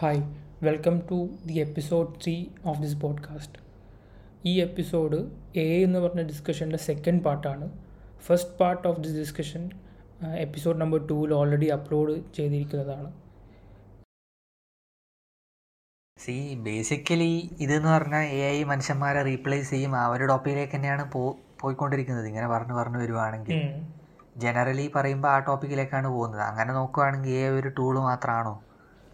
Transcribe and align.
Hi 0.00 0.22
welcome 0.62 1.02
to 1.10 1.28
the 1.46 1.52
episode 1.52 2.08
three 2.24 2.46
of 2.64 2.82
this 2.82 3.00
podcast 3.00 3.58
ഈ 4.46 4.60
episode 4.60 5.16
A 5.58 5.82
എന്ന് 5.82 5.98
പറഞ്ഞ 5.98 6.22
ഡിസ്കഷന്റെ 6.22 6.76
സെക്കൻഡ് 6.76 7.22
പാർട്ടാണ് 7.22 7.70
first 8.18 8.58
part 8.58 8.88
of 8.88 9.00
this 9.00 9.18
discussion 9.18 9.70
episode 10.36 10.80
number 10.80 11.06
ടൂവിൽ 11.06 11.34
already 11.34 11.66
upload 11.66 12.32
ചെയ്തിരിക്കുന്നതാണ്. 12.34 13.12
സി 16.18 16.54
ബേസിക്കലി 16.54 17.50
ഇതെന്ന് 17.60 17.88
പറഞ്ഞാൽ 17.88 18.22
എ 18.22 18.60
ഐ 18.60 18.64
മനുഷ്യന്മാരെ 18.64 19.22
റീപ്ലേസ് 19.22 19.70
ചെയ്യും. 19.70 19.96
ആ 19.96 20.06
ഒരു 20.06 20.24
ടോപ്പിക്കിലേക്ക് 20.24 20.74
തന്നെയാണ് 20.74 21.12
പോ 21.12 21.36
പോയിക്കൊണ്ടിരിക്കുന്നത്. 21.60 22.26
ഇങ്ങനെ 22.26 22.48
പറഞ്ഞു 22.48 22.74
പറഞ്ഞു 22.74 22.98
വരുവാണെങ്കിൽ. 22.98 23.84
ജനറലി 24.36 24.90
പറയുമ്പോൾ 24.94 25.28
ആ 25.28 25.38
ടോപ്പിക്കിലേക്കാണ് 25.38 26.08
പോകുന്നത്. 26.08 26.40
അങ്ങനെ 26.40 26.72
നോക്കുവാണെങ്കിൽ 26.72 27.30
എ 27.30 27.48
ഒരു 27.48 27.68
ടൂൾ 27.68 27.98
മാത്രമാണോ 27.98 28.64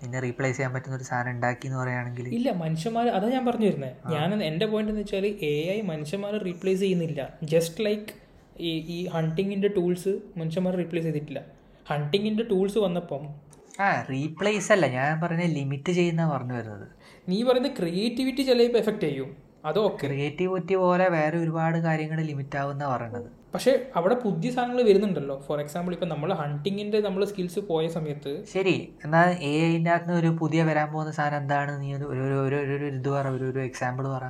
പിന്നെ 0.04 0.20
റീപ്ലേസ് 0.20 0.56
ചെയ്യാൻ 0.56 0.74
പറ്റുന്ന 0.74 0.96
ഒരു 0.96 1.04
സാധനം 1.04 1.30
ഉണ്ടാക്കി 1.30 1.66
എന്ന് 1.66 1.78
പറയുകയാണെങ്കിൽ. 1.78 2.28
ഇല്ല 2.28 2.52
മനുഷ്യന്മാർ 2.52 3.08
അതാ 3.08 3.28
ഞാൻ 3.28 3.46
പറഞ്ഞു 3.46 3.66
വരുന്നത് 3.66 4.12
ഞാൻ 4.12 4.42
എന്റെ 4.42 4.66
പോയിന്റ് 4.66 4.92
എന്ന് 4.92 5.02
വെച്ചാൽ 5.02 5.26
എ 5.26 5.76
ഐ 5.76 5.80
മനുഷ്യന്മാരെ 5.80 6.38
റീപ്ലേസ് 6.38 6.80
ചെയ്യുന്നില്ല. 6.80 7.38
ജസ്റ്റ് 7.42 7.84
ലൈക്ക് 7.84 8.24
ഈ 8.60 8.70
ഈ 8.70 9.06
ഹണ്ടിങ്ങിന്റെ 9.06 9.68
ടൂൾസ് 9.68 10.18
മനുഷ്യന്മാരെ 10.36 10.76
റീപ്ലേസ് 10.76 11.04
ചെയ്തിട്ടില്ല. 11.04 11.42
ഹണ്ടിങ്ങിന്റെ 11.88 12.42
ടൂൾസ് 12.42 12.78
വന്നപ്പം 12.78 13.44
ആ 13.80 14.06
റീപ്ലേസ് 14.10 14.72
അല്ല. 14.72 14.86
ഞാൻ 14.86 15.20
പറഞ്ഞ 15.20 15.42
ലിമിറ്റ് 15.42 15.92
ചെയ്യുന്ന 15.92 16.28
പറഞ്ഞു 16.28 16.54
വരുന്നത്. 16.54 16.88
നീ 17.28 17.42
പറയുന്ന 17.42 17.68
ക്രിയേറ്റിവിറ്റി 17.68 18.42
ചിലപ്പോൾ 18.42 18.78
എഫക്റ്റ് 18.78 19.00
ചെയ്യും. 19.00 19.43
അത് 19.68 19.78
ക്രിയേറ്റിവിറ്റി 20.00 20.74
പോലെ 20.82 21.06
വേറെ 21.16 21.36
ഒരുപാട് 21.44 21.78
കാര്യങ്ങൾ 21.86 22.18
ലിമിറ്റ് 22.30 22.56
ആവുന്ന 22.62 22.84
പറയുന്നത് 22.92 23.28
പക്ഷേ 23.54 23.72
അവിടെ 23.98 24.14
പുതിയ 24.22 24.48
സാധനങ്ങൾ 24.54 24.82
വരുന്നുണ്ടല്ലോ. 24.88 25.34
ഫോർ 25.46 25.58
എക്സാമ്പിൾ 25.64 25.92
ഇപ്പൊ 25.96 26.06
നമ്മൾ 26.12 26.30
ഹണ്ടിങ്ങിന്റെ 26.40 26.98
നമ്മൾ 27.06 27.22
സ്കിൽസ് 27.30 27.60
പോയ 27.68 27.84
സമയത്ത് 27.96 28.32
ശരി 28.54 28.74
എന്നാൽ 29.04 29.28
എ 29.50 29.52
ഐന്റെ 29.74 29.92
അകത്ത് 29.96 30.14
ഒരു 30.20 30.30
പുതിയ 30.40 30.60
വരാൻ 30.68 30.88
പോകുന്ന 30.94 31.12
സാധനം 31.18 31.38
എന്താണ്? 31.42 31.72
നീ 31.82 31.88
ഒരു 31.98 32.06
ഒരു 32.46 32.56
ഒരു 32.76 32.86
ഇത് 32.98 33.08
പറ 33.16 33.26
ഒരു 33.36 33.46
ഒരു 33.52 33.60
എക്സാമ്പിൾ 33.68 34.06
പറ. 34.14 34.24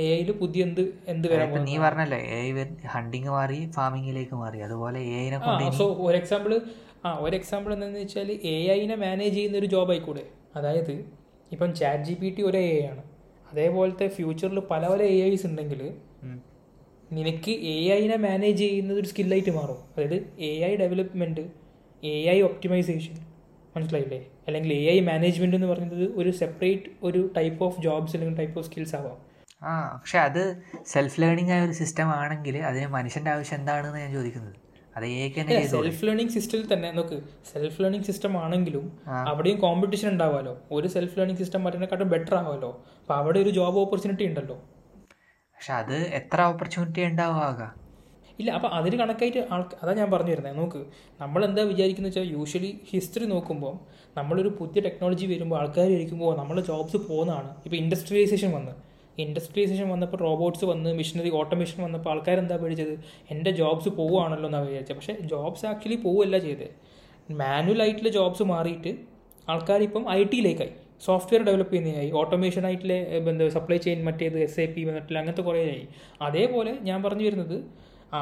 എ 0.00 0.02
ഐയിൽ 0.16 0.30
പുതിയ 0.40 0.66
എന്ത് 0.68 0.82
എന്ത് 1.12 1.26
വരാൻ 1.32 1.54
നീ 1.68 1.76
പറഞ്ഞല്ലോ 1.84 2.18
എ 2.36 2.40
ഐ 2.46 2.48
ഹണ്ടിങ് 2.94 3.30
മാറി 3.36 3.58
ഫാമിങ്ങിലേക്ക് 3.76 4.36
മാറി. 4.42 4.58
അതുപോലെ 4.66 5.00
എ 5.12 5.14
ഐനെ 5.26 5.70
സോ 5.80 5.86
ഒരു 6.08 6.16
എക്സാമ്പിൾ 6.22 6.54
ആ 7.06 7.12
ഒരു 7.26 7.34
എക്സാമ്പിൾ 7.40 7.70
എന്താണെന്ന് 7.76 8.02
വെച്ചാൽ 8.04 8.30
എ 8.54 8.56
ഐനെ 8.78 8.96
മാനേജ് 9.04 9.34
ചെയ്യുന്ന 9.38 9.58
ഒരു 9.62 9.70
ജോബ് 9.74 9.92
ആയിക്കൂടെ? 9.94 10.24
അതായത് 10.58 10.94
ഇപ്പം 11.54 11.70
ചാറ്റ് 11.80 12.04
ജി 12.08 12.16
പി 12.22 12.30
ടി 12.36 12.42
ഒരു 12.50 12.58
എ 12.70 12.72
ആണ്. 12.90 13.02
അതേപോലത്തെ 13.52 14.08
ഫ്യൂച്ചറിൽ 14.08 14.60
പല 14.60 14.88
പല 14.88 15.02
എ 15.02 15.16
ഐസ് 15.30 15.46
ഉണ്ടെങ്കിൽ 15.46 15.80
നിനക്ക് 17.12 17.50
എ 17.50 17.76
ഐനെ 18.00 18.16
മാനേജ് 18.16 18.58
ചെയ്യുന്നത് 18.58 18.98
ഒരു 18.98 19.08
സ്കില്ലായിട്ട് 19.08 19.50
മാറും. 19.50 19.78
അതായത് 19.92 20.16
A 20.48 20.50
I 20.70 20.76
development 20.76 21.40
A 22.02 22.16
I 22.30 22.40
optimization 22.40 23.14
മനസ്സിലായില്ലേ? 23.76 24.20
അല്ലെങ്കിൽ 24.46 24.72
എ 24.72 24.84
ഐ 24.96 25.00
മാനേജ്മെന്റ് 25.00 25.56
എന്ന് 25.56 25.66
പറയുന്നത് 25.66 26.04
ഒരു 26.16 26.30
സെപ്പറേറ്റ് 26.30 26.90
ഒരു 27.02 27.20
ടൈപ്പ് 27.36 27.64
ഓഫ് 27.64 27.82
ജോബ്സ് 27.82 28.16
അല്ലെങ്കിൽ 28.16 28.36
ടൈപ്പ് 28.36 28.58
ഓഫ് 28.58 28.66
സ്കിൽസ് 28.70 28.94
ആവാം. 28.96 29.16
ആ 29.62 29.72
പക്ഷെ 29.96 30.18
അത് 30.18 30.42
സെൽഫ് 30.86 31.20
ലേണിംഗ് 31.20 31.52
ആയ 31.52 31.60
ഒരു 31.64 31.72
സിസ്റ്റം 31.72 32.08
ആണെങ്കിൽ 32.20 32.56
അതിന് 32.58 32.86
മനുഷ്യന്റെ 32.86 33.30
ആവശ്യം 33.30 33.58
എന്താണെന്ന് 33.58 33.98
ഞാൻ 33.98 34.12
ചോദിക്കുന്നത്. 34.12 34.54
അത് 34.98 35.68
സെൽഫ് 35.72 36.04
ലേണിംഗ് 36.06 36.32
സിസ്റ്റത്തിൽ 36.36 36.72
തന്നെ 36.72 36.92
നോക്ക് 36.92 37.16
സെൽഫ് 37.52 37.82
ലേണിംഗ് 37.82 38.06
സിസ്റ്റം 38.08 38.38
ആണെങ്കിലും. 38.44 38.84
അവിടെയും 39.30 39.58
കോമ്പറ്റീഷൻ 39.60 40.08
ഉണ്ടാവാലോ? 40.08 40.54
ഒരു 40.72 40.88
സെൽഫ് 40.88 41.18
ലേണിംഗ് 41.18 41.40
സിസ്റ്റം 41.42 41.64
മറ്റേക്കാട്ടും 41.64 42.08
ബെറ്റർ 42.14 42.34
ആവാലോ? 42.34 42.70
അപ്പൊ 43.00 43.14
അവിടെ 43.14 43.38
ഒരു 43.38 43.50
ജോബ് 43.50 43.78
ഓപ്പർച്യൂണിറ്റി 43.78 44.26
ഉണ്ടല്ലോ. 44.30 44.56
പക്ഷെ 45.54 45.72
അത് 45.72 45.96
എത്ര 46.20 46.40
ഓപ്പർച്യൂണിറ്റി 46.42 47.04
ഉണ്ടാവുക? 47.10 47.74
ഇല്ല 48.40 48.50
അപ്പോൾ 48.50 48.68
അതിന് 48.68 48.96
കണക്കായിട്ട് 48.98 49.40
ആൾക്ക് 49.54 49.76
അതാ 49.82 49.92
ഞാൻ 49.92 50.10
പറഞ്ഞു 50.10 50.32
തരുന്നത് 50.32 50.58
നോക്ക് 50.58 50.80
നമ്മൾ 51.20 51.44
എന്താ 51.44 51.62
വിചാരിക്കുന്നത് 51.62 52.10
വെച്ചാൽ 52.10 52.28
യൂഷ്വലി 52.32 52.80
ഹിസ്റ്ററി 52.90 53.24
നോക്കുമ്പോൾ 53.24 53.74
നമ്മളൊരു 54.18 54.48
പുതിയ 54.58 54.80
ടെക്നോളജി 54.82 55.26
വരുമ്പോൾ 55.26 55.58
ആൾക്കാർ 55.60 55.88
ഇരിക്കുമ്പോൾ 55.96 56.36
നമ്മളെ 56.36 56.62
ജോബ്സ് 56.62 56.96
പോകുന്നതാണ് 56.96 57.50
ഇപ്പോൾ 57.64 57.76
ഇൻഡസ്ട്രിയലൈസേഷൻ 57.76 58.52
വന്ന്. 58.52 58.74
ഇൻഡസ്ട്രിയലൈസേഷൻ 59.24 59.88
വന്നപ്പോൾ 59.94 60.18
റോബോട്ട്സ് 60.26 60.64
വന്ന് 60.70 60.90
മെഷീനറി 60.98 61.30
ഓട്ടോമേഷൻ 61.40 61.78
വന്നപ്പോൾ 61.86 62.10
ആൾക്കാർ 62.10 62.38
എന്താ 62.42 62.56
പേടിച്ചത്? 62.62 62.94
എന്റെ 63.32 63.50
ജോബ്സ് 63.60 63.90
പോവുകയാണല്ലോ 63.98 64.48
എന്നാണ് 64.50 64.66
വിചാരിച്ചത്. 64.70 64.98
പക്ഷേ 64.98 65.14
ജോബ്സ് 65.32 65.66
ആക്ച്വലി 65.70 65.98
പോവുകയല്ല 66.04 66.38
ചെയ്തത്. 66.38 66.68
മാനുവൽ 67.40 67.80
ആയിട്ടുള്ള 67.84 68.10
ജോബ്സ് 68.18 68.44
മാറിയിട്ട് 68.52 68.92
ആൾക്കാർ 69.52 69.80
ഇപ്പം 69.88 70.04
ഐ 70.16 70.20
ടിയിലേക്കായി. 70.32 70.72
സോഫ്റ്റ്വെയർ 71.06 71.42
ഡെവലപ്പ് 71.48 71.72
ചെയ്യുന്നതിനായി 71.72 72.10
ഓട്ടോമേഷൻ 72.20 72.62
ആയിട്ടുള്ള 72.68 72.94
എന്താ 73.32 73.48
സപ്ലൈ 73.56 73.76
ചെയിൻ 73.86 73.98
മറ്റേത് 74.08 74.38
എസ് 74.46 74.60
എ 74.60 74.66
പി 74.74 74.82
മറ്റുള്ള 74.84 75.18
അങ്ങനത്തെ 75.18 75.42
കുറേ 75.48 75.60
ആയി. 75.74 75.84
അതേപോലെ 76.26 76.72
ഞാൻ 76.88 76.98
പറഞ്ഞു 77.02 77.26
വരുന്നത് 77.28 77.56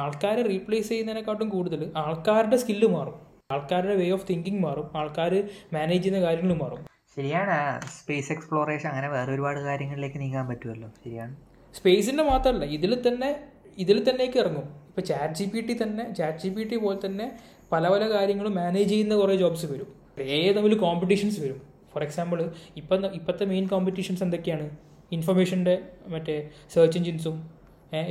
ആൾക്കാരെ 0.01 0.41
റീപ്ലേസ് 0.51 0.89
ചെയ്യുന്നതിനെക്കാട്ടും 0.89 1.49
കൂടുതൽ 1.55 1.81
ആൾക്കാരുടെ 2.05 2.57
സ്കില്ല് 2.63 2.87
മാറും. 2.95 3.15
ആൾക്കാരുടെ 3.55 3.95
വേ 3.95 4.07
ഓഫ് 4.17 4.27
തിങ്കിങ് 4.29 4.61
മാറും. 4.67 4.87
ആൾക്കാർ 5.01 5.33
മാനേജ് 5.75 6.03
ചെയ്യുന്ന 6.03 6.21
കാര്യങ്ങൾ 6.27 6.53
മാറും. 6.63 6.81
ശരിയാണ്. 7.17 7.57
സ്പേസ് 7.99 8.31
എക്സ്പ്ലോറേഷൻ 8.31 8.87
അങ്ങനെ 8.89 9.07
വേറെ 9.07 9.29
ഒരുപാട് 9.35 9.59
കാര്യങ്ങളിലേക്ക് 9.59 10.17
നീങ്ങാൻ 10.23 10.47
പറ്റുമല്ലോ. 10.47 10.89
ശരിയാണ്. 11.03 11.35
സ്പേസിന്റെ 11.77 12.23
മാത്രമല്ല 12.23 12.65
ഇതിൽ 12.77 12.91
തന്നെ 13.07 13.29
ഇതിൽ 13.77 13.97
തന്നെയൊക്കെ 14.09 14.39
ഇറങ്ങും. 14.39 14.67
ഇപ്പോൾ 14.89 15.01
ചാറ്റ് 15.01 15.33
ജി 15.33 15.45
പി 15.45 15.61
ടി 15.67 15.73
തന്നെ 15.83 16.13
ചാറ്റ് 16.13 16.39
ജി 16.39 16.49
പി 16.49 16.63
ടി 16.63 16.75
പോലെ 16.75 16.99
തന്നെ 17.05 17.25
പല 17.71 17.89
പല 17.93 18.03
കാര്യങ്ങളും 18.11 18.55
മാനേജ് 18.55 18.89
ചെയ്യുന്ന 18.89 19.15
കുറേ 19.15 19.35
ജോബ്സ് 19.35 19.65
വരും. 19.65 19.89
ഏതെങ്കിലും 20.19 20.79
കോമ്പറ്റീഷൻസ് 20.79 21.39
വരും. 21.39 21.59
ഫോർ 21.93 22.03
എക്സാമ്പിൾ 22.03 22.39
ഇപ്പം 22.77 23.05
ഇപ്പോഴത്തെ 23.19 23.45
മെയിൻ 23.45 23.67
കോമ്പറ്റീഷൻസ് 23.67 24.23
എന്തൊക്കെയാണ്? 24.23 24.67
ഇൻഫർമേഷന്റെ 25.11 25.75
മറ്റേ 26.07 26.37
സെർച്ച് 26.73 26.97
എഞ്ചിൻസും 26.99 27.35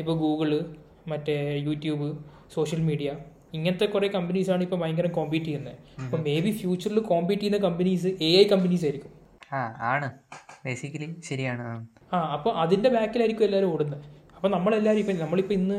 ഇപ്പോൾ 0.01 0.19
ഗൂഗിൾ 0.25 0.53
മറ്റേ 1.09 1.39
യൂട്യൂബ് 1.67 2.09
സോഷ്യൽ 2.55 2.83
മീഡിയ 2.91 3.11
ഇങ്ങനത്തെ 3.53 3.87
കുറേ 3.87 4.09
ആണ് 4.49 4.63
ഇപ്പോൾ 4.63 4.81
ഭയങ്കര 4.81 5.07
കോമ്പീറ്റ് 5.07 5.47
ചെയ്യുന്നത് 5.47 5.77
അപ്പോൾ 6.03 6.21
മേ 6.23 6.41
ബി 6.41 6.51
ഫ്യൂച്ചറിൽ 6.51 7.01
കോമ്പീറ്റ് 7.01 7.43
ചെയ്യുന്ന 7.43 7.61
കമ്പനീസ് 7.67 8.07
എ 8.07 8.31
ഐ 8.39 8.45
കമ്പനീസ് 8.45 8.85
ആയിരിക്കും. 8.85 9.13
ആ 9.53 9.59
ആണ്. 9.83 10.09
ബേസിക്കലി 10.65 11.09
ശരിയാണ്. 11.25 11.63
ആ. 11.63 11.73
അപ്പൊ 12.19 12.19
അപ്പോൾ 12.37 12.53
അതിന്റെ 12.59 12.89
ബാക്കിലായിരിക്കും 12.89 13.45
എല്ലാവരും 13.45 13.73
ഓടുന്നത് 13.73 14.05
അപ്പോൾ 14.37 14.49
നമ്മളെല്ലാവരും 14.49 15.01
ഇപ്പം 15.01 15.19
നമ്മളിപ്പോൾ 15.19 15.55
ഇന്ന് 15.55 15.77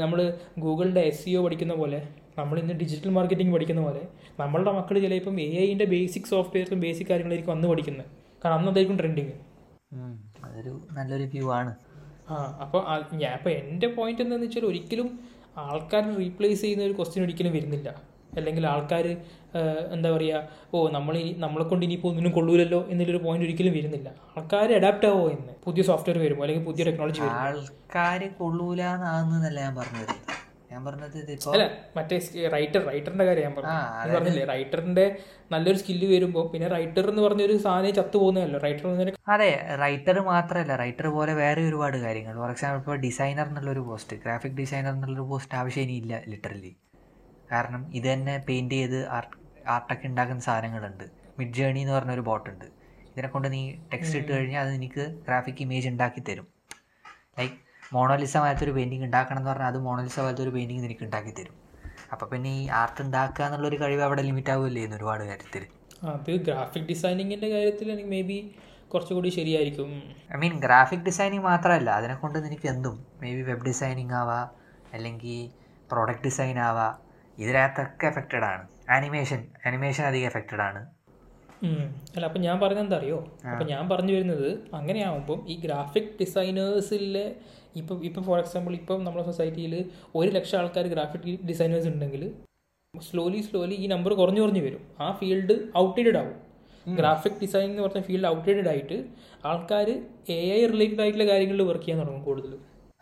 നമ്മൾ 0.00 0.18
ഗൂഗിളിന്റെ 0.58 1.00
എസ് 1.00 1.24
സി 1.24 1.30
ഒ 1.30 1.40
പഠിക്കുന്ന 1.42 1.74
പോലെ 1.74 1.98
നമ്മൾ 2.38 2.58
ഇന്ന് 2.58 2.74
ഡിജിറ്റൽ 2.74 3.10
മാർക്കറ്റിംഗ് 3.10 3.52
പഠിക്കുന്ന 3.54 3.82
പോലെ 3.82 4.02
നമ്മളുടെ 4.38 4.72
മക്കൾ 4.72 4.98
ചിലപ്പം 4.98 5.40
എ 5.40 5.48
ഐന്റെ 5.70 5.84
ബേസിക് 5.84 6.22
സോഫ്റ്റ്വെയർസും 6.22 6.80
ബേസിക് 6.80 7.06
കാര്യങ്ങളായിരിക്കും 7.06 7.52
അന്ന് 7.52 7.68
പഠിക്കുന്നത് 7.68 8.06
കാരണം 8.44 8.56
അന്ന് 8.58 8.70
അതായിരിക്കും 8.70 8.98
ട്രെൻഡിങ്. 8.98 9.32
അതൊരു 10.44 10.72
നല്ലൊരു 10.92 11.24
വ്യൂ 11.24 11.52
ആണ്. 11.52 11.72
ആ 12.30 12.36
അപ്പോൾ 12.60 12.82
ഞാൻ 13.16 13.32
ഇപ്പൊ 13.34 13.50
എന്റെ 13.50 13.86
പോയിന്റ് 13.86 14.22
എന്താണെന്ന് 14.22 14.46
വെച്ചാൽ 14.46 14.64
ഒരിക്കലും 14.64 15.08
ആൾക്കാരെ 15.58 16.16
റീപ്ലേസ് 16.16 16.60
ചെയ്യുന്ന 16.60 16.84
ഒരു 16.84 16.92
ക്വസ്റ്റ്യൻ 16.92 17.24
ഒരിക്കലും 17.24 17.52
വരുന്നില്ല. 17.52 17.88
അല്ലെങ്കിൽ 18.36 18.66
ആൾക്കാർ 18.66 19.16
എന്താ 19.92 20.10
പറയുക 20.10 20.48
ഓ 20.74 20.88
നമ്മൾ 20.90 21.16
ഇനി 21.18 21.30
നമ്മളെ 21.38 21.64
കൊണ്ട് 21.64 21.84
ഇനിയിപ്പോൾ 21.86 22.08
ഒന്നിനും 22.08 22.32
കൊള്ളൂലല്ലോ 22.32 22.86
എന്നുള്ളൊരു 22.90 23.20
പോയിന്റ് 23.24 23.46
ഒരിക്കലും 23.46 23.72
വരുന്നില്ല. 23.72 24.08
ആൾക്കാർ 24.36 24.72
അഡാപ്റ്റ് 24.72 25.06
ആവോ 25.06 25.30
എന്ന്? 25.30 25.52
പുതിയ 25.64 25.82
സോഫ്റ്റ്വെയർ 25.82 26.18
വരുമോ? 26.18 26.42
അല്ലെങ്കിൽ 26.42 26.64
പുതിയ 26.64 26.84
ടെക്നോളജി 26.84 27.20
വരുമോ? 27.20 27.38
ആൾക്കാര് 27.38 28.28
കൊള്ളൂലെന്നാകുന്നതല്ല 28.40 29.60
ഞാൻ 29.60 29.76
പറഞ്ഞത്. 29.76 30.14
ഞാൻ 30.78 30.84
പറഞ്ഞത് 30.88 31.16
ഇതിപ്പോ 31.22 31.50
അല്ല 31.54 31.64
മറ്റേ 31.96 32.16
റൈറ്റർ 32.54 32.80
റൈറ്ററിന്റെ 32.88 33.24
കാര്യം 33.28 33.44
ഞാൻ 33.46 33.54
പറഞ്ഞു. 33.56 33.78
പറഞ്ഞില്ലേ 34.16 34.44
റൈറ്ററിന്റെ 34.52 35.04
നല്ലൊരു 35.52 35.78
സ്കില്ല് 35.82 36.06
വരുമ്പോൾ 36.12 36.44
പിന്നെ 36.52 36.66
റൈറ്റർ 36.74 37.04
എന്ന് 37.12 37.22
പറഞ്ഞൊരു 37.26 37.54
സാധനം 37.64 37.94
ചത്തു 37.98 38.16
പോകുന്നതല്ലോ? 38.22 38.58
റൈറ്റർ 38.66 38.86
അതെ 39.34 39.50
റൈറ്റർ 39.82 40.16
മാത്രമല്ല 40.32 40.74
റൈറ്റർ 40.82 41.06
പോലെ 41.16 41.32
വേറെ 41.42 41.62
ഒരുപാട് 41.68 41.96
കാര്യങ്ങൾ. 42.04 42.34
ഫോർ 42.42 42.50
എക്സാമ്പിൾ 42.54 42.80
ഇപ്പോൾ 42.82 42.98
ഡിസൈനർ 43.06 43.46
എന്നുള്ളൊരു 43.50 43.82
പോസ്റ്റ് 43.88 44.16
ഗ്രാഫിക് 44.24 44.56
ഡിസൈനർ 44.62 44.92
എന്നുള്ളൊരു 44.96 45.26
പോസ്റ്റ് 45.32 45.56
ആവശ്യം 45.60 45.92
ഇല്ല 46.00 46.22
ലിറ്ററലി 46.32 46.72
കാരണം 47.52 47.82
ഇത് 47.98 48.08
തന്നെ 48.12 48.34
പെയിന്റ് 48.48 48.78
ചെയ്ത് 48.80 48.98
ആർട്ട് 49.18 49.34
ആർട്ടൊക്കെ 49.74 50.06
ഉണ്ടാക്കുന്ന 50.12 50.42
സാധനങ്ങളുണ്ട്. 50.48 51.06
മിഡ് 51.38 51.54
ജേണി 51.58 51.80
എന്ന് 51.84 51.94
പറഞ്ഞൊരു 51.96 52.24
ബോട്ടുണ്ട് 52.28 52.66
ഇതിനെ 53.12 53.28
കൊണ്ട് 53.34 53.48
നീ 53.54 53.62
ടെക്സ്റ്റ് 53.92 54.18
ഇട്ട് 54.20 54.30
കഴിഞ്ഞാൽ 54.36 54.60
അത് 54.66 54.72
എനിക്ക് 54.78 55.04
ഗ്രാഫിക് 55.26 55.62
ഇമേജ് 55.64 55.88
ഉണ്ടാക്കി 55.92 56.22
തരും. 56.28 56.46
ലൈക്ക് 57.38 57.56
മോണോലിസ 57.94 58.36
പോലത്തെ 58.36 58.64
ഒരു 58.64 58.72
പെയിന്റിങ് 58.76 59.04
ഉണ്ടാക്കണം 59.08 59.40
എന്ന് 59.40 59.50
പറഞ്ഞാൽ 59.50 59.68
അത് 59.72 59.78
മോണോലിസ 59.86 60.16
പോലത്തെ 60.20 60.42
ഒരു 60.42 60.52
പെയിന്റിങ് 60.56 60.82
നിനക്ക് 60.84 61.04
ഉണ്ടാക്കി 61.04 61.32
തരും. 61.38 61.54
അപ്പോൾ 62.12 62.26
പിന്നെ 62.32 62.50
ഈ 62.60 62.68
ആർട്ട് 62.80 63.00
ഉണ്ടാക്കുക 63.02 63.44
എന്നുള്ളൊരു 63.44 63.76
കഴിവ് 63.82 64.02
അവിടെ 64.06 64.22
ലിമിറ്റ് 64.22 64.50
ആവുമല്ലേ 64.54 64.82
എന്ന് 64.86 64.96
ഒരുപാട് 64.96 65.24
കാര്യത്തിൽ 65.30 65.64
അത് 66.12 66.30
ഗ്രാഫിക് 66.46 66.88
ഡിസൈനിങ്ങിന്റെ 66.90 67.48
കാര്യത്തിൽ 67.54 67.86
എനിക്ക് 67.92 68.10
മേ 68.10 68.20
ബി 68.28 68.38
കുറച്ചുകൂടി 68.92 69.28
ശരിയായിരിക്കും. 69.28 69.88
ഐ 70.34 70.36
മീൻ 70.42 70.54
ഗ്രാഫിക് 70.64 71.04
ഡിസൈനിങ് 71.08 71.42
മാത്രമല്ല 71.42 71.90
അതിനെ 71.90 72.14
കൊണ്ട് 72.14 72.38
നിനക്ക് 72.44 72.68
എന്തും? 72.68 72.96
മേ 73.22 73.30
ബി 73.36 73.42
വെബ് 73.50 73.64
ഡിസൈനിങ് 73.70 74.14
ആവാം 74.20 74.46
അല്ലെങ്കിൽ 74.92 75.50
പ്രോഡക്റ്റ് 75.92 76.24
ഡിസൈൻ 76.24 76.58
ആവാം. 76.68 76.94
ഇതിനകത്തൊക്കെ 77.38 78.06
എഫക്റ്റഡ് 78.06 78.46
ആണ്. 78.52 78.62
ആനിമേഷൻ 78.90 79.40
ആനിമേഷൻ 79.66 80.04
അധികം 80.04 80.26
എഫക്റ്റഡ് 80.26 80.64
ആണ്. 80.68 80.80
അല്ല 82.16 82.24
അപ്പം 82.26 82.40
ഞാൻ 82.40 82.56
പറഞ്ഞെന്താ 82.60 82.96
അറിയോ? 82.96 83.18
അപ്പം 83.52 83.66
ഞാൻ 83.66 83.84
പറഞ്ഞു 83.88 84.12
വരുന്നത് 84.12 84.48
അങ്ങനെയാവുമ്പം 84.74 85.40
ഈ 85.48 85.54
ഗ്രാഫിക് 85.64 86.12
ഡിസൈനേഴ്സിലെ 86.20 87.26
ഇപ്പം 87.76 88.04
ഇപ്പം 88.04 88.22
ഫോർ 88.24 88.38
എക്സാമ്പിൾ 88.38 88.74
ഇപ്പം 88.74 89.04
നമ്മുടെ 89.04 89.24
സൊസൈറ്റിയിൽ 89.24 89.74
ഒരു 90.16 90.30
ലക്ഷം 90.30 90.58
ആൾക്കാർ 90.58 90.86
ഗ്രാഫിക് 90.86 91.26
ഡിസൈനേഴ്സ് 91.48 91.88
ഉണ്ടെങ്കിൽ 91.88 92.22
സ്ലോലി 92.94 93.40
സ്ലോലി 93.42 93.74
ഈ 93.74 93.86
നമ്പർ 93.86 94.14
കുറഞ്ഞു 94.14 94.40
കുറഞ്ഞു 94.40 94.60
വരും. 94.60 94.82
ആ 95.00 95.12
ഫീൽഡ് 95.12 95.54
ഔട്ട്ഡേറ്റഡ് 95.78 96.18
ആവും. 96.18 96.36
ഗ്രാഫിക് 96.86 97.38
ഡിസൈൻ 97.42 97.70
എന്ന് 97.70 97.82
പറഞ്ഞ 97.82 98.00
ഫീൽഡ് 98.00 98.26
ഔട്ട്ഡേറ്റഡ് 98.26 98.68
ആയിട്ട് 98.68 98.96
ആൾക്കാർ 99.44 99.88
എ 100.36 100.40
ഐ 100.58 100.66
റിലേറ്റഡ് 100.66 101.00
ആയിട്ടുള്ള 101.02 101.26
കാര്യങ്ങളിൽ 101.32 101.62
വർക്ക് 101.62 101.84
ചെയ്യാൻ 101.84 102.00
തുടങ്ങും 102.02 102.24
കൂടുതൽ 102.24 102.52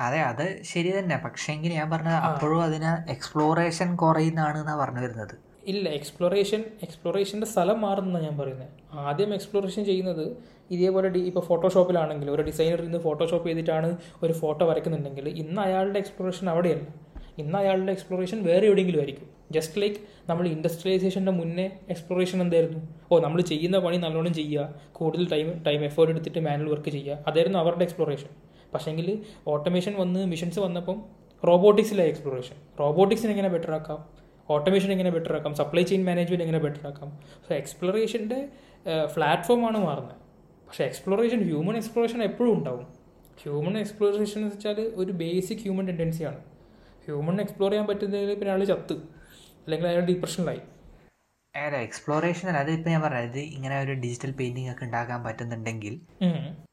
അതെ 0.00 0.20
അത് 0.20 0.62
ശരി 0.62 0.98
തന്നെ. 0.98 1.16
പക്ഷേങ്കിൽ 1.16 1.72
ഞാൻ 1.72 1.90
പറഞ്ഞത് 1.90 2.14
അപ്പോഴും 2.14 2.62
അതിന് 2.62 3.10
എക്സ്പ്ലോറേഷൻ 3.10 3.96
കുറയുന്നതാണ് 3.96 4.58
എന്നാണ് 4.58 4.80
പറഞ്ഞു 4.80 5.00
വരുന്നത്. 5.06 5.34
ഇല്ല 5.66 5.88
എക്സ്പ്ലോറേഷൻ 5.88 6.64
എക്സ്പ്ലോറേഷന്റെ 6.82 7.46
സ്ഥലം 7.46 7.80
മാറുന്നതാണ് 7.80 8.24
ഞാൻ 8.24 8.38
പറയുന്നത് 8.38 8.68
ആദ്യം 9.08 9.34
എക്സ്പ്ലോറേഷൻ 9.34 9.84
ചെയ്യുന്നത് 9.84 10.24
ഇതേപോലെ 10.70 11.08
ഡി 11.08 11.18
ഇപ്പോൾ 11.18 11.40
ഫോട്ടോഷോപ്പിലാണെങ്കിൽ 11.40 12.30
ഒരു 12.30 12.42
ഡിസൈനർ 12.42 12.80
ഇന്ന് 12.82 12.98
ഫോട്ടോഷോപ്പ് 12.98 13.48
ചെയ്തിട്ടാണ് 13.48 13.88
ഒരു 14.22 14.32
ഫോട്ടോ 14.32 14.64
വരയ്ക്കുന്നുണ്ടെങ്കിൽ 14.70 15.28
ഇന്ന് 15.42 15.60
അയാളുടെ 15.62 15.98
എക്സ്പ്ലോറേഷൻ 15.98 16.50
അവിടെയല്ല. 16.50 16.86
ഇന്ന് 17.38 17.58
അയാളുടെ 17.58 17.92
എക്സ്പ്ലോറേഷൻ 17.92 18.38
വേറെ 18.42 18.64
എവിടെയെങ്കിലും 18.66 19.00
ആയിരിക്കും. 19.00 19.26
ജസ്റ്റ് 19.52 19.80
ലൈക്ക് 19.82 19.98
നമ്മൾ 20.28 20.48
ഇൻഡസ്ട്രിയലൈസേഷന്റെ 20.48 21.32
മുന്നേ 21.32 21.66
എക്സ്പ്ലോറേഷൻ 21.88 22.42
എന്തായിരുന്നു? 22.44 22.80
ഓ 23.10 23.18
നമ്മൾ 23.18 23.40
ചെയ്യുന്ന 23.40 23.78
പണി 23.78 23.96
നല്ലോണം 23.96 24.34
ചെയ്യുക 24.34 24.62
കൂടുതൽ 24.92 25.26
ടൈം 25.34 25.48
ടൈം 25.66 25.84
എഫേർട്ട് 25.84 26.12
എടുത്തിട്ട് 26.14 26.40
മാനുവൽ 26.46 26.70
വർക്ക് 26.74 26.90
ചെയ്യുക 26.96 27.18
അതായിരുന്നു 27.26 27.58
അവരുടെ 27.58 27.84
എക്സ്പ്ലോറേഷൻ 27.84 28.30
പക്ഷേങ്കിൽ 28.74 29.08
ഓട്ടോമേഷൻ 29.46 29.94
വന്ന് 30.02 30.26
മിഷൻസ് 30.26 30.60
വന്നപ്പം 30.66 30.96
റോബോട്ടിക്സിലെ 31.42 32.04
എക്സ്പ്ലോറേഷൻ 32.12 32.56
റോബോട്ടിക്സിനെ 32.80 33.32
എങ്ങനെ 33.34 33.48
ബെറ്റർ 33.54 33.72
ആക്കാം? 33.74 33.98
ഓട്ടോമേഷൻ 34.54 34.90
എങ്ങനെ 34.94 35.10
ബെറ്റർ 35.16 35.32
ആക്കാം 35.36 35.54
സപ്ലൈ 35.60 35.82
ചെയിൻ 35.90 36.02
മാനേജ്മെന്റ് 36.08 36.44
എങ്ങനെ 36.46 36.60
ബെറ്റർ 36.64 36.84
ആക്കാം. 36.90 37.10
സോ 37.46 37.50
എക്സ്പ്ലോറേഷന്റെ 37.60 38.38
പ്ലാറ്റ്ഫോമാണ് 39.14 39.78
മാറുന്നത്. 39.86 40.16
പക്ഷേ 40.68 40.84
എക്സ്പ്ലോറേഷൻ 40.90 41.40
ഹ്യൂമൻ 41.48 41.76
എക്സ്പ്ലോറേഷൻ 41.80 42.20
എപ്പോഴും 42.28 42.52
ഉണ്ടാവും. 42.58 42.86
ഹ്യൂമൻ 43.42 43.74
എക്സ്പ്ലോറേഷൻ 43.82 44.38
എന്ന് 44.40 44.52
വെച്ചാൽ 44.54 44.78
ഒരു 45.02 45.12
ബേസിക് 45.22 45.62
ഹ്യൂമൻ 45.64 45.84
ടെൻഡൻസിയാണ് 45.90 46.40
ഹ്യൂമൻ 47.06 47.36
എക്സ്പ്ലോർ 47.44 47.70
ചെയ്യാൻ 47.72 47.86
പറ്റുന്നതിൽ 47.90 48.32
പിന്നെ 48.38 48.52
അയാൾ 48.54 48.64
ചത്ത്. 48.72 48.96
അല്ലെങ്കിൽ 49.64 49.88
അയാൾ 49.92 50.04
ഡിപ്രഷനിലായി 50.12 50.62
അല്ല 51.54 51.76
എക്സ്പ്ലോറേഷൻ 51.86 52.46
അല്ല. 52.50 52.58
അതിപ്പോൾ 52.64 52.90
ഞാൻ 52.94 53.02
പറഞ്ഞത് 53.04 53.28
ഇത് 53.30 53.42
ഇങ്ങനെ 53.56 53.76
ഒരു 53.84 53.92
ഡിജിറ്റൽ 54.02 54.32
പെയിന്റിംഗ് 54.40 54.70
ഒക്കെ 54.72 54.84
ഉണ്ടാക്കാൻ 54.86 55.20
പറ്റുന്നുണ്ടെങ്കിൽ 55.26 55.94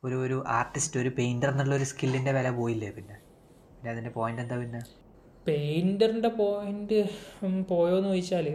ഒരു 0.05 0.15
ഒരു 0.25 0.37
ആർട്ടിസ്റ്റ് 0.57 0.97
ഒരു 1.01 1.11
പെയിന്റർ 1.19 1.49
എന്നുള്ള 1.53 1.73
ഒരു 1.79 1.87
സ്കില്ലിന്റെ 1.91 2.31
വില 2.37 2.49
പോയില്ലേ 2.59 2.89
പിന്നെ? 2.97 3.15
പിന്നെ 3.75 3.89
അതിന്റെ 3.93 4.11
പോയിന്റ് 4.17 4.41
എന്താ 4.43 4.57
പിന്നെ? 4.63 4.81
പെയിന്ററിന്റെ 5.47 6.29
പോയിന്റ് 6.29 6.99
പോയോ 7.69 7.97
എന്ന് 7.97 8.09
ചോദിച്ചാൽ 8.09 8.47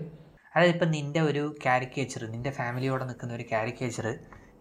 അതായത് 0.56 0.72
ഇപ്പം 0.72 0.90
നിന്റെ 0.90 1.20
ഒരു 1.20 1.42
കാരിക്കേച്ചർ 1.66 2.22
നിന്റെ 2.34 2.50
ഫാമിലിയോടെ 2.50 3.04
നിൽക്കുന്ന 3.04 3.34
ഒരു 3.34 3.44
കാരിക്കേച്ചർ 3.52 4.06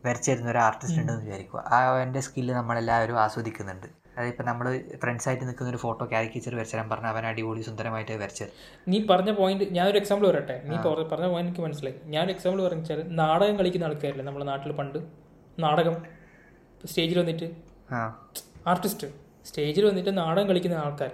വരച്ചു 0.06 0.32
തരുന്ന 0.32 0.50
ഒരു 0.52 0.58
ആർട്ടിസ്റ്റ് 0.58 1.00
ഉണ്ടെന്ന് 1.02 1.24
വിചാരിക്കുക. 1.26 1.60
ആ 1.60 1.78
അവന്റെ 1.88 2.20
സ്കില്ല് 2.20 2.54
നമ്മളെല്ലാവരും 2.54 3.20
ആസ്വദിക്കുന്നുണ്ട്. 3.20 3.88
അതായത് 3.88 4.32
ഇപ്പം 4.32 4.46
നമ്മൾ 4.46 4.66
ഫ്രണ്ട്സായിട്ട് 5.04 5.46
നിൽക്കുന്ന 5.48 5.70
ഒരു 5.70 5.78
ഫോട്ടോ 5.78 6.08
കാരിക്കേച്ചർ 6.12 6.56
വരച്ചു 6.56 6.76
തരാൻ 6.76 6.90
പറഞ്ഞാൽ 6.90 7.10
അവൻ 7.10 7.26
അടിപൊളി 7.26 7.62
സുന്ദരമായിട്ട് 7.62 8.12
വരച്ചത്. 8.12 8.50
നീ 8.88 9.06
പറഞ്ഞ 9.10 9.32
പോയിന്റ് 9.32 9.64
ഞാനൊരു 9.78 9.98
എക്സാമ്പിൾ 9.98 10.26
പറയട്ടെ? 10.32 10.62
നീ 10.66 10.76
പറഞ്ഞ 11.14 11.28
പോയിന്റ് 11.28 11.40
എനിക്ക് 11.40 11.62
മനസ്സിലായി. 11.62 11.98
ഞാനൊരു 12.06 12.32
എക്സാമ്പിൾ 12.32 12.62
പറഞ്ഞാൽ 12.68 13.02
നാടകം 13.22 13.58
കളിക്കുന്ന 13.60 13.86
ആൾക്കാരില്ലേ 13.86 14.26
നമ്മുടെ 14.26 14.46
നാട്ടിൽ 14.46 14.72
പണ്ട്? 14.72 15.00
നാടകം. 15.60 15.98
സ്റ്റേജിൽ 16.86 17.20
വന്നിട്ട്. 17.20 17.50
ആർട്ടിസ്റ്റ് 18.68 19.08
സ്റ്റേജിൽ 19.46 19.86
വന്നിട്ട് 19.86 20.18
നാടകം 20.18 20.48
കളിക്കുന്ന 20.48 20.76
ആൾക്കാർ 20.76 21.12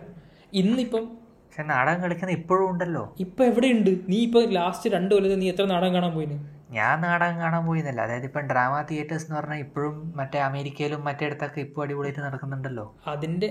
ഇന്നിപ്പം 0.61 1.03
പക്ഷെ 1.45 1.63
നാടകം 1.69 1.99
കളിക്കുന്ന 2.03 2.31
ഇപ്പോഴും 2.31 2.65
ഉണ്ടല്ലോ. 2.71 3.01
ഇപ്പം 3.19 3.43
എവിടെയുണ്ട്? 3.45 3.89
നീ 4.11 4.17
ഇപ്പൊ 4.27 4.39
ലാസ്റ്റ് 4.57 4.87
രണ്ടു 4.93 5.11
കൊല്ലത്തിൽ 5.15 5.39
നീ 5.39 5.47
എത്ര 5.51 5.63
നാടകം 5.71 5.93
കാണാൻ 5.93 6.11
പോയിന്? 6.15 6.37
ഞാൻ 6.71 6.95
നാടകം 7.05 7.37
കാണാൻ 7.39 7.63
പോയിന്നല്ല 7.67 7.99
അതായത് 8.01 8.27
ഇപ്പം 8.29 8.45
ഡ്രാമ 8.51 8.75
തിയേറ്റേഴ്സ് 8.89 9.25
എന്ന് 9.25 9.35
പറഞ്ഞാൽ 9.39 9.59
ഇപ്പോഴും 9.65 9.95
മറ്റേ 10.19 10.39
അമേരിക്കയിലും 10.39 11.01
മറ്റേടത്തൊക്കെ 11.07 11.59
ഇപ്പോൾ 11.65 11.81
അടിപൊളിയായിട്ട് 11.85 12.21
നടക്കുന്നുണ്ടല്ലോ. 12.27 12.85
അതിന്റെ 13.07 13.49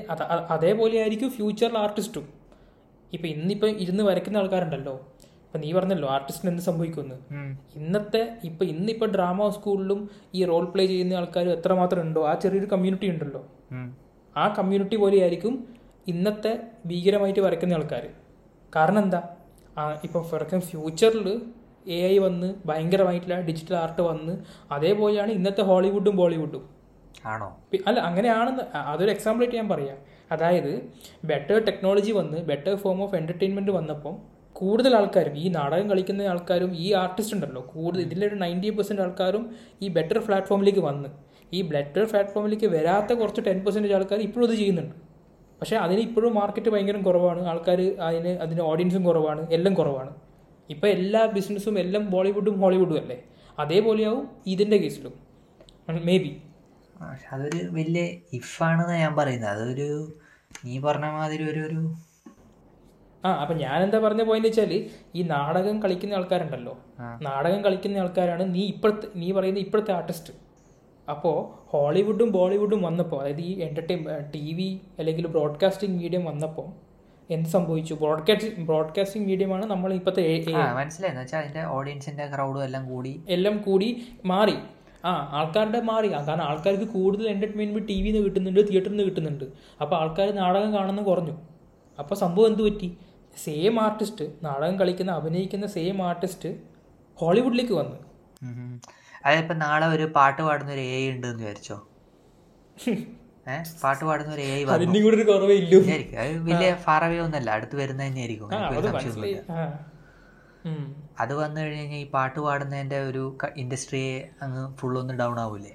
അതേപോലെ 0.55 0.97
ആയിരിക്കും 1.03 1.31
ഫ്യൂച്ചറിൽ 1.37 1.79
ആർട്ടിസ്റ്റും 1.79 2.27
ഇപ്പം 3.13 3.29
ഇന്നിപ്പം 3.35 3.79
ഇരുന്ന് 3.85 4.03
വരയ്ക്കുന്ന 4.09 4.41
ആൾക്കാരുണ്ടല്ലോ. 4.43 4.95
ഇപ്പം 5.47 5.61
നീ 5.65 5.71
പറഞ്ഞല്ലോ 5.73 6.09
ആർട്ടിസ്റ്റിന് 6.09 6.51
എന്ത് 6.53 6.63
സംഭവിക്കുമെന്ന്. 6.63 7.17
ഇന്നത്തെ 7.81 8.23
ഇപ്പം 8.45 8.67
ഇന്നിപ്പോൾ 8.75 9.09
ഡ്രാമ 9.17 9.49
സ്കൂളിലും 9.57 10.01
ഈ 10.35 10.43
റോൾ 10.51 10.65
പ്ലേ 10.75 10.87
ചെയ്യുന്ന 10.93 11.21
ആൾക്കാർ 11.21 11.49
എത്രമാത്രം 11.59 12.03
ഉണ്ടോ? 12.07 12.23
ആ 12.31 12.35
ചെറിയൊരു 12.45 12.69
കമ്മ്യൂണിറ്റി 12.73 13.09
ഉണ്ടല്ലോ. 13.15 13.43
ആ 14.37 14.47
കമ്മ്യൂണിറ്റി 14.59 14.97
പോലെയായിരിക്കും 14.97 15.55
ഇന്നത്തെ 16.11 16.53
ഭീകരമായിട്ട് 16.91 17.41
വരയ്ക്കുന്ന 17.41 17.75
ആൾക്കാർ 17.79 18.05
കാരണം 18.73 19.01
എന്താ? 19.05 19.21
ഇപ്പോൾ 20.07 20.23
for 20.31 20.41
example 20.45 20.67
future 20.71 21.27
A 21.97 21.99
I 22.13 22.17
വന്ന് 22.25 22.49
ഭയങ്കരമായിട്ടുള്ള 22.69 23.37
ഡിജിറ്റൽ 23.49 23.77
ആർട്ട് 23.83 24.03
വന്ന് 24.09 24.35
അതേപോലെയാണ് 24.75 25.31
ഇന്നത്തെ 25.39 25.63
ഹോളിവുഡും 25.71 26.17
ബോളിവുഡും. 26.21 26.65
ആണോ? 27.33 27.49
അല്ല 27.89 27.99
അങ്ങനെയാണെന്ന് 28.09 28.65
അതൊരു 28.93 29.11
എക്സാമ്പിൾ 29.11 29.43
ആയിട്ട് 29.45 29.57
ഞാൻ 29.61 29.69
പറയാം. 29.75 29.99
അതായത് 30.35 30.73
ബെറ്റർ 31.31 31.57
ടെക്നോളജി 31.69 32.13
വന്ന് 32.21 32.39
ബെറ്റർ 32.51 32.75
ഫോം 32.83 33.01
ഓഫ് 33.07 33.17
എന്റർടൈൻമെന്റ് 33.21 33.73
വന്നപ്പം 33.79 34.15
കൂടുതൽ 34.61 34.93
ആൾക്കാരും 34.97 35.35
ഈ 35.43 35.47
നാടകം 35.57 35.87
കളിക്കുന്ന 35.93 36.23
ആൾക്കാരും 36.33 36.71
ഈ 36.85 36.89
ആർട്ടിസ്റ്റ് 37.03 37.35
ഉണ്ടല്ലോ 37.37 37.63
കൂടുതൽ 37.73 38.03
ഇതിലൊരു 38.07 38.37
നയന്റി 38.43 38.71
പെർസെന്റ് 38.79 39.03
ആൾക്കാരും 39.03 39.45
ഈ 39.85 39.89
ബെറ്റർ 39.97 40.19
പ്ലാറ്റ്ഫോമിലേക്ക് 40.27 40.83
വന്ന്. 40.91 41.09
ഈ 41.53 41.61
ബെറ്റർ 41.73 42.05
പ്ലാറ്റ്ഫോമിലേക്ക് 42.11 42.69
വരാത്ത 42.77 43.13
കുറച്ച് 43.21 43.43
ടെൻ 43.47 43.59
പെർസെന്റേജ് 43.65 43.95
ആൾക്കാർ 43.99 44.21
ഇപ്പോഴും 44.29 44.47
ഇത് 44.49 44.57
ചെയ്യുന്നുണ്ട്. 44.61 44.95
പക്ഷേ 45.63 45.77
അതിന് 45.77 46.01
ഇപ്പോഴും 46.01 46.35
മാർക്കറ്റ് 46.35 46.71
ഭയങ്കര 46.71 46.97
കുറവാണ്. 46.97 47.47
ആൾക്കാർ 47.47 47.81
അതിന് 48.01 48.29
അതിന് 48.29 48.61
ഓഡിയൻസും 48.61 49.05
കുറവാണ്. 49.05 49.51
എല്ലാം 49.51 49.75
കുറവാണ്. 49.75 50.15
ഇപ്പോൾ 50.71 50.87
എല്ലാ 50.87 51.27
ബിസിനസ്സും 51.27 51.79
എല്ലാം 51.79 52.11
ബോളിവുഡും 52.11 52.61
ഹോളിവുഡും 52.61 52.99
അല്ലേ? 52.99 53.23
അതേപോലെയാവും 53.59 54.31
ഇതിന്റെ 54.47 54.77
കേസിലും. 54.77 55.13
മേ 55.91 56.19
ബി 56.19 56.43
പക്ഷെ 57.03 57.37
അതൊരു 57.37 57.69
വലിയ 57.71 58.03
ഇഫാണെന്ന് 58.33 58.95
ഞാൻ 58.95 59.17
പറയുന്നത് 59.17 59.51
അതൊരു 59.51 60.13
നീ 60.65 60.79
പറഞ്ഞ 60.79 61.05
മാതിരി 61.05 61.51
ഒരു 61.51 61.61
ഒരു 61.61 61.95
ആ 63.27 63.33
അപ്പം 63.33 63.57
ഞാൻ 63.57 63.83
എന്താ 63.83 63.99
പറഞ്ഞ 63.99 64.23
പോയിന്റ് 64.23 64.49
വെച്ചാൽ 64.49 64.89
ഈ 65.15 65.23
നാടകം 65.23 65.83
കളിക്കുന്ന 65.83 66.15
ആൾക്കാരുണ്ടല്ലോ. 66.15 66.79
നാടകം 67.23 67.65
കളിക്കുന്ന 67.65 67.99
ആൾക്കാരാണ് 67.99 68.55
നീ 68.55 68.61
ഇപ്പോഴത്തെ 68.67 69.09
നീ 69.17 69.33
പറയുന്ന 69.33 69.59
ഇപ്പോഴത്തെ 69.59 69.93
ആർട്ടിസ്റ്റ് 69.93 70.35
അപ്പോൾ 71.13 71.37
ഹോളിവുഡും 71.73 72.31
ബോളിവുഡും 72.33 72.81
വന്നപ്പോൾ 72.83 73.21
അതായത് 73.23 73.41
ഈ 73.41 73.53
എന്റർടൈൻ 73.67 74.01
ടി 74.35 74.47
വി 74.59 74.69
അല്ലെങ്കിൽ 74.99 75.27
ബ്രോഡ്കാസ്റ്റിംഗ് 75.27 75.97
മീഡിയം 76.03 76.25
വന്നപ്പോൾ 76.25 76.69
എന്ത് 77.31 77.49
സംഭവിച്ചു? 77.49 77.95
ബ്രോഡ്കാസ്റ്റ് 77.95 78.49
ബ്രോഡ്കാസ്റ്റിംഗ് 78.69 79.27
മീഡിയമാണ് 79.31 79.65
നമ്മൾ 79.67 79.91
ഇപ്പോഴത്തെ 79.99 80.23
വെച്ചാൽ 81.21 81.39
അതിന്റെ 81.41 81.63
ഓഡിയൻസിന്റെ 81.77 82.25
ക്രൗഡും 82.35 82.65
എല്ലാം 82.65 82.85
കൂടി 82.93 83.13
എല്ലാം 83.29 83.57
കൂടി 83.67 83.89
മാറി. 84.33 84.57
ആ 85.05 85.13
ആൾക്കാരുടെ 85.39 85.81
മാറി. 85.91 86.09
കാരണം 86.13 86.45
ആൾക്കാർക്ക് 86.51 86.89
കൂടുതൽ 86.97 87.27
എന്റർടൈൻമെന്റ് 87.29 87.89
ടി 87.89 87.97
വിയിൽ 88.03 88.15
നിന്ന് 88.15 88.27
കിട്ടുന്നുണ്ട് 88.27 88.61
തിയേറ്ററിൽ 88.69 88.95
നിന്ന് 88.95 89.07
കിട്ടുന്നുണ്ട്. 89.09 89.47
അപ്പോൾ 89.83 89.97
ആൾക്കാർ 90.01 90.29
നാടകം 90.43 90.71
കാണുന്നത് 90.75 91.07
കുറഞ്ഞു. 91.07 91.35
അപ്പോൾ 91.99 92.15
സംഭവം 92.15 92.47
എന്ത് 92.51 92.63
പറ്റി? 92.63 92.89
സെയിം 93.45 93.75
ആർട്ടിസ്റ്റ് 93.81 94.25
നാടകം 94.47 94.75
കളിക്കുന്ന 94.81 95.13
അഭിനയിക്കുന്ന 95.13 95.67
സെയിം 95.67 95.99
ആർട്ടിസ്റ്റ് 96.09 96.51
ഹോളിവുഡിലേക്ക് 97.19 97.73
വന്നു. 97.73 97.99
അതായത് 99.25 99.55
നാളെ 99.65 99.87
ഒരു 99.97 100.07
പാട്ട് 100.17 100.43
പാടുന്ന 100.47 100.71
ഒരു 100.77 100.85
എ 100.93 100.95
ഐ 101.01 101.05
ഉണ്ട് 101.15 101.27
എന്ന് 101.31 101.43
വിചാരിച്ചോ 101.45 101.79
പാട്ട് 103.83 104.03
പാടുന്ന 104.09 104.31
ഒരു 104.37 104.43
എ 104.49 104.53
ഐ 104.57 104.61
വന്നു. 104.65 104.99
കൂടെ 105.05 105.15
ഒരു 105.19 105.25
കുറവേ 105.31 105.55
ഇല്ലൂ. 105.63 105.79
വിചാരിക്കും. 105.85 106.19
അത് 106.25 106.35
വലിയ 106.49 106.69
ഫാറവേ 106.85 107.19
ഒന്നല്ല 107.27 107.49
അടുത്ത് 107.57 107.77
വരുന്ന 107.81 108.03
ആ 109.59 109.63
അത് 111.23 111.33
വന്നു 111.41 111.59
കഴിഞ്ഞ് 111.61 111.81
കഴിഞ്ഞാൽ 111.81 112.01
ഈ 112.03 112.07
പാട്ട് 112.15 112.39
പാടുന്നതിന്റെ 112.45 112.99
ഒരു 113.09 113.23
ഇൻഡസ്ട്രിയെ 113.63 114.17
അങ്ങ് 114.45 114.63
ഫുള്ളൊന്ന് 114.81 115.15
ഡൗൺ 115.23 115.39
ആവൂലേ? 115.45 115.73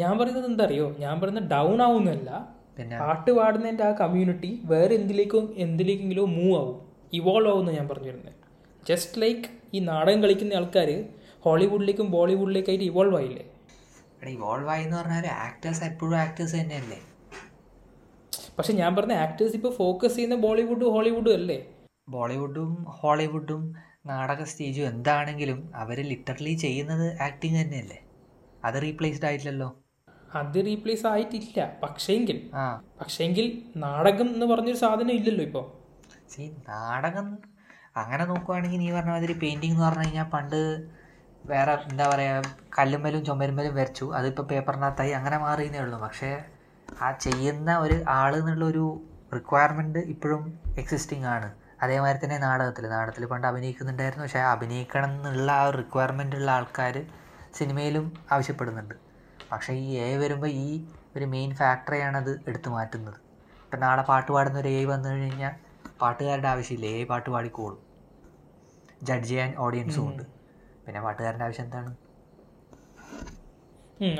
ഞാൻ 0.00 0.12
പറയുന്നത് 0.20 0.46
എന്താ 0.50 0.64
അറിയോ 0.68 0.86
ഞാൻ 1.04 1.14
പറയുന്നത് 1.20 1.48
ഡൗൺ 1.54 1.78
ആവുന്നല്ല 1.86 2.30
പിന്നെ? 2.76 2.96
പാട്ട് 3.02 3.30
പാടുന്നതിന്റെ 3.38 3.84
ആ 3.88 3.92
കമ്മ്യൂണിറ്റി 4.02 4.50
വേറെ 4.72 4.92
എന്തിലേക്കും 5.00 5.44
എന്തിലേക്കെങ്കിലും 5.64 6.30
മൂവ് 6.38 6.54
ആവും. 6.60 6.78
ഇവോൾവ് 7.18 7.50
ആവുമെന്ന് 7.52 7.72
ഞാൻ 7.78 7.86
പറഞ്ഞു 7.92 8.08
വരുന്നത്. 8.10 8.34
ജസ്റ്റ് 8.82 9.20
ലൈക്ക് 9.22 9.48
ഈ 9.76 9.80
നാടകം 9.90 10.20
കളിക്കുന്ന 10.24 10.58
ആൾക്കാർ 10.60 10.90
ഹോളിവുഡിലേക്കും 11.44 12.10
ബോളിവുഡിലേക്കും 12.10 12.72
ആയിട്ട് 12.72 12.84
ഇവോൾവ് 12.84 13.16
ആയില്ലേ? 13.16 13.44
എടാ 14.22 14.30
ഇവോൾവ് 14.30 14.68
ആയി 14.68 14.84
എന്ന് 14.84 14.96
പറഞ്ഞാൽ 14.96 15.26
ആക്ടേഴ്സ് 15.26 15.84
എപ്പോഴും 15.84 16.16
ആക്ടേഴ്സ് 16.18 16.56
തന്നെയല്ലേ? 16.56 16.98
പക്ഷെ 18.58 18.72
ഞാൻ 18.72 18.96
പറഞ്ഞ 18.96 19.12
ആക്ടേഴ്സ് 19.12 19.56
ഇപ്പോൾ 19.56 19.76
ഫോക്കസ് 19.76 20.14
ചെയ്യുന്ന 20.14 20.34
ബോളിവുഡും 20.34 20.90
ഹോളിവുഡും 20.90 21.34
അല്ലേ? 21.34 21.66
ബോളിവുഡും 22.08 22.84
ഹോളിവുഡും 22.88 23.74
നാടക 24.06 24.42
സ്റ്റേജും 24.44 24.88
എന്താണെങ്കിലും 24.88 25.72
അവർ 25.74 26.00
ലിറ്ററലി 26.00 26.54
ചെയ്യുന്നത് 26.54 27.22
ആക്ടിങ് 27.22 27.62
തന്നെയല്ലേ? 27.62 27.98
അത് 28.64 28.82
റീപ്ലേസ്ഡ് 28.82 29.26
ആയിട്ടില്ലല്ലോ. 29.26 29.76
അത് 30.34 30.66
റീപ്ലേസ് 30.66 31.06
ആയിട്ടില്ല. 31.06 31.72
പക്ഷേങ്കിൽ 31.82 32.50
ആ. 32.54 32.80
പക്ഷേങ്കിൽ 33.00 33.62
നാടകം 33.76 34.28
എന്ന് 34.28 34.46
പറഞ്ഞൊരു 34.46 34.76
സാധനം 34.76 35.10
ഇല്ലല്ലോ 35.10 35.44
ഇപ്പോൾ 35.44 35.64
സീ 36.30 36.44
നാടകം 36.68 37.38
അങ്ങനെ 37.96 38.24
നോക്കുവാണെങ്കിൽ 38.24 38.78
നീ 38.78 38.92
പറഞ്ഞ 38.92 39.10
മാതിരി 39.10 39.32
പെയിന്റിങ് 39.32 39.72
എന്ന് 39.72 39.84
പറഞ്ഞു 39.84 40.04
കഴിഞ്ഞാൽ 40.04 40.24
പണ്ട് 40.24 40.60
വേറെ 41.46 41.72
എന്താ 41.72 42.08
പറയുക 42.08 42.42
കല്ലുമ്മലും 42.78 43.24
ചുമരുമ്മലും 43.24 43.74
വരച്ചു. 43.74 44.04
അതിപ്പോൾ 44.04 44.42
പേപ്പറിനകത്തായി 44.42 45.10
അങ്ങനെ 45.10 45.38
മാറിയെന്നേ 45.38 45.78
ഉള്ളൂ. 45.78 45.98
പക്ഷേ 45.98 46.44
ആ 47.02 47.10
ചെയ്യുന്ന 47.12 47.78
ഒരു 47.78 48.04
ആൾ 48.08 48.36
എന്നുള്ളൊരു 48.36 48.84
റിക്വയർമെന്റ് 49.34 49.98
ഇപ്പോഴും 49.98 50.60
എക്സിസ്റ്റിംഗ് 50.78 51.26
ആണ്. 51.26 51.52
അതേമാതിരി 51.82 52.24
തന്നെ 52.24 52.38
നാടകത്തിൽ 52.38 52.88
നാടകത്തിൽ 52.88 53.26
പണ്ട് 53.26 53.46
അഭിനയിക്കുന്നുണ്ടായിരുന്നു. 53.46 54.24
പക്ഷേ 54.24 54.40
അഭിനയിക്കണം 54.40 55.10
എന്നുള്ള 55.10 55.52
ആ 55.52 55.64
ഒരു 55.64 55.76
റിക്വയർമെന്റ് 55.76 56.36
ഉള്ള 56.36 56.50
ആൾക്കാർ 56.50 57.06
സിനിമയിലും 57.54 58.12
ആവശ്യപ്പെടുന്നുണ്ട്. 58.32 58.94
പക്ഷേ 59.52 59.72
ഈ 59.74 59.90
എ 59.96 60.16
വരുമ്പോൾ 60.16 60.46
ഈ 60.46 60.86
ഒരു 61.16 61.24
മെയിൻ 61.24 61.54
ഫാക്ടറിയാണ് 61.54 62.16
അത് 62.16 62.40
എടുത്തു 62.48 62.68
മാറ്റുന്നത്. 62.68 63.18
ഇപ്പം 63.64 63.80
നാളെ 63.80 64.02
പാട്ട് 64.02 64.32
പാടുന്ന 64.32 64.58
ഒരു 64.58 64.68
എ 64.68 64.84
വന്നു 64.84 65.08
കഴിഞ്ഞാൽ 65.08 65.54
പാട്ടുകാരുടെ 66.00 66.48
ആവശ്യമില്ല. 66.48 66.86
എ 66.86 67.04
പാട്ട് 67.04 67.30
പാടിക്കോളും. 67.30 67.80
ജഡ്ജ് 69.02 69.28
ചെയ്യാൻ 69.28 69.54
ഓഡിയൻസും 69.58 70.08
ഉണ്ട്. 70.08 70.43
പിന്നെ 70.86 71.00
പാട്ടുകാരന്റെ 71.00 71.44
ആവശ്യം 71.44 71.64
എന്താണ്? 71.64 71.96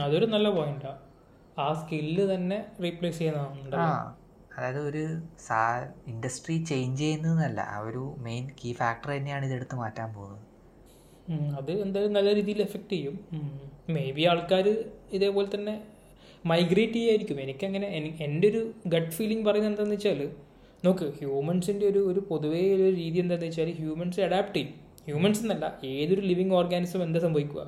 അതൊരു 0.00 0.26
നല്ല 0.26 0.50
പോയിന്റാ. 0.50 0.98
ആ 1.58 1.72
സ്കില്ല് 1.74 2.34
തന്നെ 2.34 2.66
റീപ്ലേസ് 2.82 3.18
ചെയ്യുന്നുണ്ട് 3.18 3.76
അതായത് 4.58 4.78
ഒരു 4.78 5.20
സാ 5.46 5.86
ഇൻഡസ്ട്രി 6.06 6.64
ചേഞ്ച് 6.64 7.00
ചെയ്യുന്നതല്ല 7.00 7.60
ആ 7.60 7.78
ഒരു 7.78 8.14
മെയിൻ 8.18 8.50
കീ 8.64 8.72
ഫാക്ടർ 8.72 9.10
തന്നെയാണ് 9.10 9.46
ഇതെടുത്ത് 9.46 9.74
മാറ്റാൻ 9.74 10.14
പോകുന്നത്. 10.14 10.54
അത് 11.56 11.72
എന്തായാലും 11.72 12.12
നല്ല 12.12 12.34
രീതിയിൽ 12.34 12.62
എഫക്റ്റ് 12.62 12.90
ചെയ്യും. 12.90 13.20
മേ 13.88 14.10
ബി 14.10 14.22
ആൾക്കാർ 14.22 14.84
ഇതേപോലെ 15.12 15.56
തന്നെ 15.56 15.84
മൈഗ്രേറ്റ് 16.46 16.92
ചെയ്യായിരിക്കും. 16.92 17.40
എനിക്കങ്ങനെ 17.40 17.86
എനി- 17.86 18.22
എന്റെ 18.22 18.48
ഒരു 18.48 18.72
ഗട്ട് 18.86 19.10
ഫീലിംഗ് 19.10 19.44
പറയുന്നത് 19.44 19.72
എന്താണെന്ന് 19.72 19.94
വെച്ചാൽ 19.94 20.30
നോക്ക് 20.84 21.18
ഹ്യൂമൻസിന്റെ 21.18 21.86
ഒരു 21.86 21.98
ഒരു 21.98 22.20
പൊതുവേ 22.20 22.74
ഒരു 22.74 22.96
രീതി 22.96 23.18
എന്താണെന്ന് 23.18 23.46
വെച്ചാൽ 23.46 23.72
ഹ്യൂമൻസ് 23.72 24.20
അഡാപ്റ്റ് 24.20 24.54
ചെയ്യും. 24.54 24.83
ഹ്യൂമൻസ് 25.06 25.42
എന്നല്ല 25.44 25.66
ഏതൊരു 25.92 26.22
ലിവിങ് 26.30 26.54
ഓർഗാനിസം 26.60 27.02
എന്താ 27.02 27.20
സംഭവിക്കുക? 27.20 27.62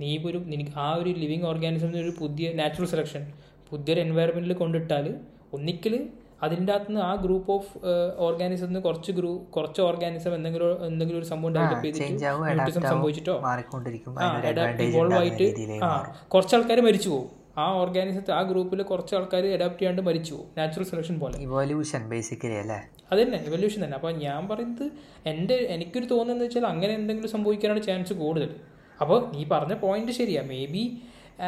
നീ 0.00 0.08
ഇപ്പോൾ 0.16 0.28
ഒരു 0.28 0.38
നിനക്ക് 0.52 0.72
ആ 0.76 0.88
ഒരു 1.00 1.10
ലിവിങ് 1.22 1.42
ഓർഗാനിസം 1.42 1.88
ഒരു 2.02 2.12
പുതിയ 2.20 2.52
നാച്ചുറൽ 2.52 2.86
സെലക്ഷൻ 2.86 3.22
പുതിയൊരു 3.70 4.00
എൻവയറമെന്റിൽ 4.00 4.52
കൊണ്ടിട്ടാൽ 4.54 5.06
ഒന്നിക്കൽ 5.56 5.94
അതിന്റെ 6.42 6.72
അകത്തുനിന്ന് 6.72 7.02
ആ 7.06 7.14
ഗ്രൂപ്പ് 7.22 7.50
ഓഫ് 7.52 7.70
ഓർഗാനിസം 8.26 8.80
കുറച്ച് 8.86 9.12
ഗ്രൂ 9.12 9.30
കുറച്ച് 9.56 9.80
ഓർഗാനിസം 9.80 10.32
എന്തെങ്കിലും 10.34 10.84
എന്തെങ്കിലും 10.88 11.18
ഒരു 11.18 11.28
സംഭവം 11.32 11.52
ഡെവലപ്പ് 11.56 11.86
ചെയ്തിട്ട് 11.86 12.04
മ്യൂട്ടിസം 12.50 12.82
സംഭവിച്ചിട്ടോ? 12.92 13.34
അഡ്വാന്റേജ് 14.50 14.96
ആയിട്ട് 15.20 15.46
ആ 15.88 15.90
കുറച്ച് 16.34 16.54
ആൾക്കാർ 16.58 16.80
മരിച്ചു 16.88 17.08
പോകും 17.08 17.28
ആ 17.58 17.66
ഓർഗാനിസത്തെ 17.82 18.32
ആ 18.32 18.42
ഗ്രൂപ്പിൽ 18.50 18.82
കുറച്ച് 18.92 19.14
ആൾക്കാർ 19.18 19.44
അഡാപ്റ്റ് 19.56 19.80
ചെയ്യാണ്ട് 19.80 20.02
മരിച്ചു 20.08 20.32
പോകും 20.34 20.48
നാച്ചുറൽ 20.58 20.86
സെലക്ഷൻ 20.92 21.16
പോലെ. 21.22 21.36
ഇവോല്യൂഷൻ 21.46 22.02
ബേസിക്കലി 22.12 22.58
അല്ലേ? 22.62 22.78
അത് 23.10 23.18
തന്നെ 23.22 23.38
എവല്യൂഷൻ 23.50 23.80
തന്നെ. 23.84 23.96
അപ്പോൾ 23.98 24.12
ഞാൻ 24.24 24.40
പറയുന്നത് 24.50 24.86
എന്റെ 25.32 25.56
എനിക്കൊരു 25.74 26.06
തോന്നുന്നത് 26.12 26.46
വെച്ചാൽ 26.46 26.66
അങ്ങനെ 26.72 26.92
എന്തെങ്കിലും 27.00 27.32
സംഭവിക്കാനാണ് 27.36 27.82
ചാൻസ് 27.88 28.14
കൂടുതൽ. 28.22 28.50
അപ്പോൾ 28.98 29.18
നീ 29.34 29.42
പറഞ്ഞ 29.52 29.74
പോയിന്റ് 29.84 30.12
ശരിയാണ് 30.12 30.48
മേ 30.52 30.60
ബി 30.74 30.84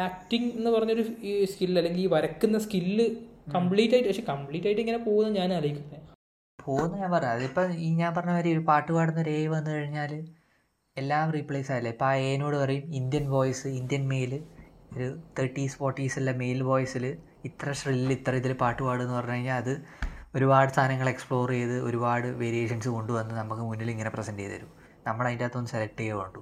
ആക്ടിങ് 0.05 0.49
എന്ന് 0.57 0.69
പറഞ്ഞൊരു 0.71 1.03
സ്കില്ല് 1.51 1.77
അല്ലെങ്കിൽ 1.81 2.01
ഈ 2.01 2.09
വരക്കുന്ന 2.13 2.57
സ്കില്ല് 2.65 3.05
കംപ്ലീറ്റ് 3.55 3.93
ആയിട്ട് 3.95 4.09
പക്ഷെ 4.09 4.25
കംപ്ലീറ്റ് 4.29 4.67
ആയിട്ട് 4.67 4.81
ഇങ്ങനെ 4.81 4.99
പോകുന്നത് 5.07 5.35
ഞാൻ 5.39 5.49
ആലോചിക്കുന്നത് 5.53 6.07
പോകുന്ന 6.59 6.95
ഞാൻ 6.97 7.09
പറഞ്ഞു 7.11 7.31
അതിപ്പോൾ 7.35 7.67
ഈ 7.85 7.87
ഞാൻ 8.01 8.11
പറഞ്ഞ 8.17 8.31
മാതിരി 8.31 8.51
ഒരു 8.53 8.63
പാട്ട് 8.69 8.91
പാടുന്ന 8.91 9.19
ഒരു 9.21 9.31
എ 9.31 9.41
വന്നു 9.47 9.71
കഴിഞ്ഞാൽ 9.71 10.11
എല്ലാം 10.97 11.27
റീപ്ലേസ് 11.35 11.69
ആയില്ലേ 11.71 11.91
ഇപ്പോൾ 11.91 12.07
ആ 12.07 12.15
എനോട് 12.29 12.55
പറയും 12.55 12.85
ഇന്ത്യൻ 12.99 13.25
വോയിസ് 13.29 13.67
ഇന്ത്യൻ 13.79 14.03
മെയിൽ 14.07 14.33
ഒരു 14.93 15.07
തേർട്ടീസ് 15.37 15.75
ഫോർട്ടീസ് 15.77 16.17
അല്ല 16.19 16.31
മെയിൽ 16.41 16.59
വോയിസിൽ 16.63 17.05
ഇത്ര 17.45 17.71
ഷ്രില്ല് 17.71 18.13
ഇത്ര 18.15 18.33
ഇതിൽ 18.35 18.53
പാട്ട് 18.53 18.81
പാടുമെന്ന് 18.83 19.15
പറഞ്ഞു 19.17 19.35
കഴിഞ്ഞാൽ 19.35 19.57
അത് 19.57 19.73
ഒരുപാട് 20.33 20.71
സാധനങ്ങൾ 20.75 21.07
എക്സ്പ്ലോർ 21.13 21.49
ചെയ്ത് 21.55 21.75
ഒരുപാട് 21.87 22.27
വേരിയേഷൻസ് 22.41 22.89
കൊണ്ടുവന്ന് 22.95 23.33
നമുക്ക് 23.39 23.63
മുന്നിൽ 23.69 23.89
ഇങ്ങനെ 23.93 24.11
പ്രസന്റ് 24.15 24.41
ചെയ്ത് 24.43 24.55
തരും. 24.55 24.69
നമ്മൾ 25.07 25.23
അതിന്റെ 25.27 25.45
അകത്തൊന്ന് 25.47 25.69
സെലക്ട് 25.73 25.99
ചെയ്യുക 26.01 26.19
വേണ്ടു 26.21 26.41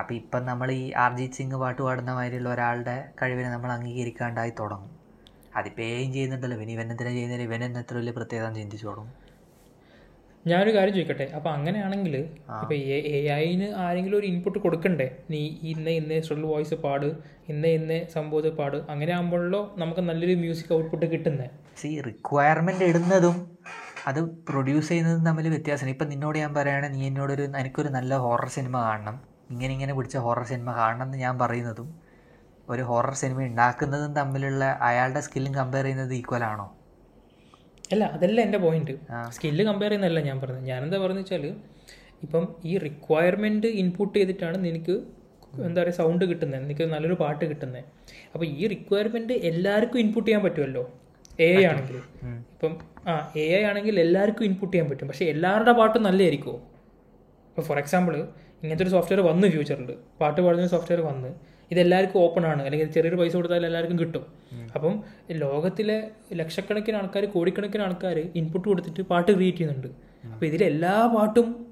അപ്പോൾ 0.00 0.14
ഇപ്പം 0.20 0.42
നമ്മൾ 0.50 0.68
ഈ 0.80 0.84
അർജിത് 1.04 1.36
സിംഗ് 1.38 1.58
പാട്ട് 1.62 1.80
പാടുന്ന 1.86 2.10
മാതിരിയുള്ള 2.18 2.48
ഒരാളുടെ 2.54 2.96
കഴിവിനെ 3.20 3.48
നമ്മൾ 3.54 3.70
അംഗീകരിക്കാണ്ടായി 3.76 4.52
തുടങ്ങും. 4.60 4.92
അതിപ്പോൾ 5.58 5.84
ഏയും 5.92 6.10
ചെയ്യുന്നുണ്ടല്ലോ. 6.16 6.56
ഇവൻ 6.58 6.70
ഇവൻ 6.76 6.86
എന്തിനാണ് 6.92 7.16
ചെയ്യുന്നില്ല 7.16 7.46
ഇവൻ 7.48 7.62
എന്ന് 7.68 7.80
എത്ര 7.84 7.94
വലിയ 8.00 8.12
പ്രത്യേകത 8.18 8.52
ചിന്തിച്ചു 8.60 8.86
തുടങ്ങും. 8.90 9.10
ഞാനൊരു 10.50 10.72
കാര്യം 10.76 10.94
ചോദിക്കട്ടെ? 10.96 11.26
അപ്പൊ 11.36 11.48
അങ്ങനെയാണെങ്കിൽ 11.56 12.14
ഇപ്പൊ 12.62 12.74
എ 12.96 13.20
ഐന് 13.44 13.68
ആരെങ്കിലും 13.84 14.16
ഒരു 14.20 14.26
ഇൻപുട്ട് 14.32 14.58
കൊടുക്കണ്ടേ? 14.64 15.06
നീ 15.32 15.40
ഇന്ന 15.72 15.88
ഇന്ന 16.00 16.20
സ്ട്രിൽ 16.26 16.44
വോയിസ് 16.52 16.76
പാട് 16.84 17.08
ഇന്ന 17.52 17.64
ഇന്ന 17.78 17.94
സംഭവത്തിൽ 18.16 18.52
പാട് 18.60 18.76
അങ്ങനെ 18.92 19.12
ആകുമ്പോഴല്ലോ 19.18 19.60
നമുക്ക് 19.82 20.02
നല്ലൊരു 20.08 20.34
മ്യൂസിക് 20.42 20.72
ഔട്ട്പുട്ട് 20.78 21.06
കിട്ടുന്നേ. 21.14 21.48
സി 21.82 21.90
റിക്വയർമെന്റ് 22.08 22.88
ഇടുന്നതും 22.92 23.36
അത് 24.10 24.20
പ്രൊഡ്യൂസ് 24.48 24.88
ചെയ്യുന്നതും 24.92 25.22
തമ്മിൽ 25.28 25.46
വ്യത്യാസമാണ് 25.54 25.92
ഇപ്പൊ 25.94 26.06
നിന്നോട് 26.12 26.36
ഞാൻ 26.44 26.50
പറയുകയാണെങ്കിൽ 26.58 27.00
നീ 27.02 27.06
എന്നോടൊരു 27.10 27.44
എനിക്കൊരു 27.62 27.90
നല്ല 27.98 28.14
ഹൊറർ 28.24 28.48
സിനിമ 28.58 28.76
കാണണം. 28.88 29.16
ഇങ്ങനെ 29.52 29.72
ഇങ്ങനെ 29.76 29.92
പിടിച്ച 29.98 30.16
ഹൊറർ 30.26 30.44
സിനിമ 30.52 30.70
കാണണം 30.80 31.06
എന്ന് 31.08 31.18
ഞാൻ 31.26 31.34
പറയുന്നതും 31.42 31.88
ഒരു 32.68 32.82
ഹൊറർ 32.90 33.14
സിനിമ 33.22 33.38
ഉണ്ടാക്കുന്നതും 33.50 34.12
തമ്മിലുള്ള 34.18 34.64
അയാളുടെ 34.88 35.20
സ്കില്ലും 35.26 35.54
കമ്പയർ 35.58 35.84
ചെയ്യുന്നത് 35.86 36.14
ഈക്വൽ 36.20 36.44
ആണോ? 36.50 36.66
അല്ല 37.92 38.04
അതല്ല 38.16 38.38
എന്റെ 38.46 38.58
പോയിന്റ്. 38.64 38.94
സ്കില്ല് 39.36 39.64
കമ്പയർ 39.68 39.90
ചെയ്യുന്നതല്ല 39.90 40.20
ഞാൻ 40.28 40.36
പറഞ്ഞത്. 40.42 40.66
ഞാനെന്താ 40.70 40.98
പറയുന്നത് 41.02 41.24
വെച്ചാൽ 41.24 41.44
ഇപ്പം 42.24 42.44
ഈ 42.70 42.72
റിക്വയർമെന്റ് 42.86 43.68
ഇൻപുട്ട് 43.80 44.14
ചെയ്തിട്ടാണ് 44.18 44.58
നിനക്ക് 44.66 44.94
എന്താ 45.66 45.78
പറയുക 45.80 45.96
സൗണ്ട് 45.98 46.24
കിട്ടുന്നത് 46.30 46.62
നിനക്ക് 46.62 46.84
നല്ലൊരു 46.92 47.16
പാട്ട് 47.22 47.44
കിട്ടുന്നത് 47.50 47.82
അപ്പോൾ 48.32 48.46
ഈ 48.60 48.62
റിക്വയർമെന്റ് 48.74 49.34
എല്ലാവർക്കും 49.50 49.98
ഇൻപുട്ട് 50.04 50.26
ചെയ്യാൻ 50.28 50.42
പറ്റുമല്ലോ. 50.46 50.84
എ 51.46 51.48
ഐ 51.60 51.62
ആണെങ്കിൽ. 51.70 51.98
ഇപ്പം 52.54 52.72
ആ 53.10 53.14
എ 53.42 53.44
ഐ 53.58 53.62
ആണെങ്കിൽ 53.70 53.94
എല്ലാവർക്കും 54.04 54.44
ഇൻപുട്ട് 54.48 54.72
ചെയ്യാൻ 54.74 54.88
പറ്റും. 54.90 55.08
പക്ഷേ 55.10 55.26
എല്ലാവരുടെ 55.34 55.72
പാട്ടും 55.80 56.02
നല്ലതായിരിക്കുമോ 56.08 56.56
ഇപ്പോൾ 57.50 57.64
ഫോർ 57.68 57.78
എക്സാമ്പിൾ 57.82 58.14
ഇങ്ങനത്തെ 58.62 58.84
ഒരു 58.86 58.92
സോഫ്റ്റ്വെയർ 58.96 59.20
വന്ന് 59.30 59.46
ഫ്യൂച്ചറിൽ 59.54 59.90
പാട്ട് 60.20 60.40
പാടുന്ന 60.44 60.68
സോഫ്റ്റ്വെയർ 60.74 61.00
വന്ന്. 61.10 61.30
ഇതെല്ലാവർക്കും 61.74 62.18
ഓപ്പൺ 62.18 62.46
ആണ്. 62.46 62.62
അല്ലെങ്കിൽ 62.62 62.92
ചെറിയൊരു 62.92 63.16
പൈസ 63.16 63.36
കൊടുത്താൽ 63.36 63.66
എല്ലാവർക്കും 63.66 63.98
കിട്ടും. 63.98 64.26
അപ്പം 64.74 65.02
ലോകത്തിലെ 65.30 66.08
ലക്ഷക്കണക്കിന് 66.34 66.96
ആൾക്കാർ 66.96 67.24
കോടിക്കണക്കിന് 67.24 67.82
ആൾക്കാർ 67.82 68.30
ഇൻപുട്ട് 68.34 68.68
കൊടുത്തിട്ട് 68.68 69.02
പാട്ട് 69.02 69.32
ക്രിയേറ്റ് 69.32 69.58
ചെയ്യുന്നുണ്ട്. 69.58 69.88
അപ്പോൾ 70.28 70.46
ഇതിൽ 70.46 70.64
എല്ലാ 70.64 71.06
പാട്ടും 71.06 71.66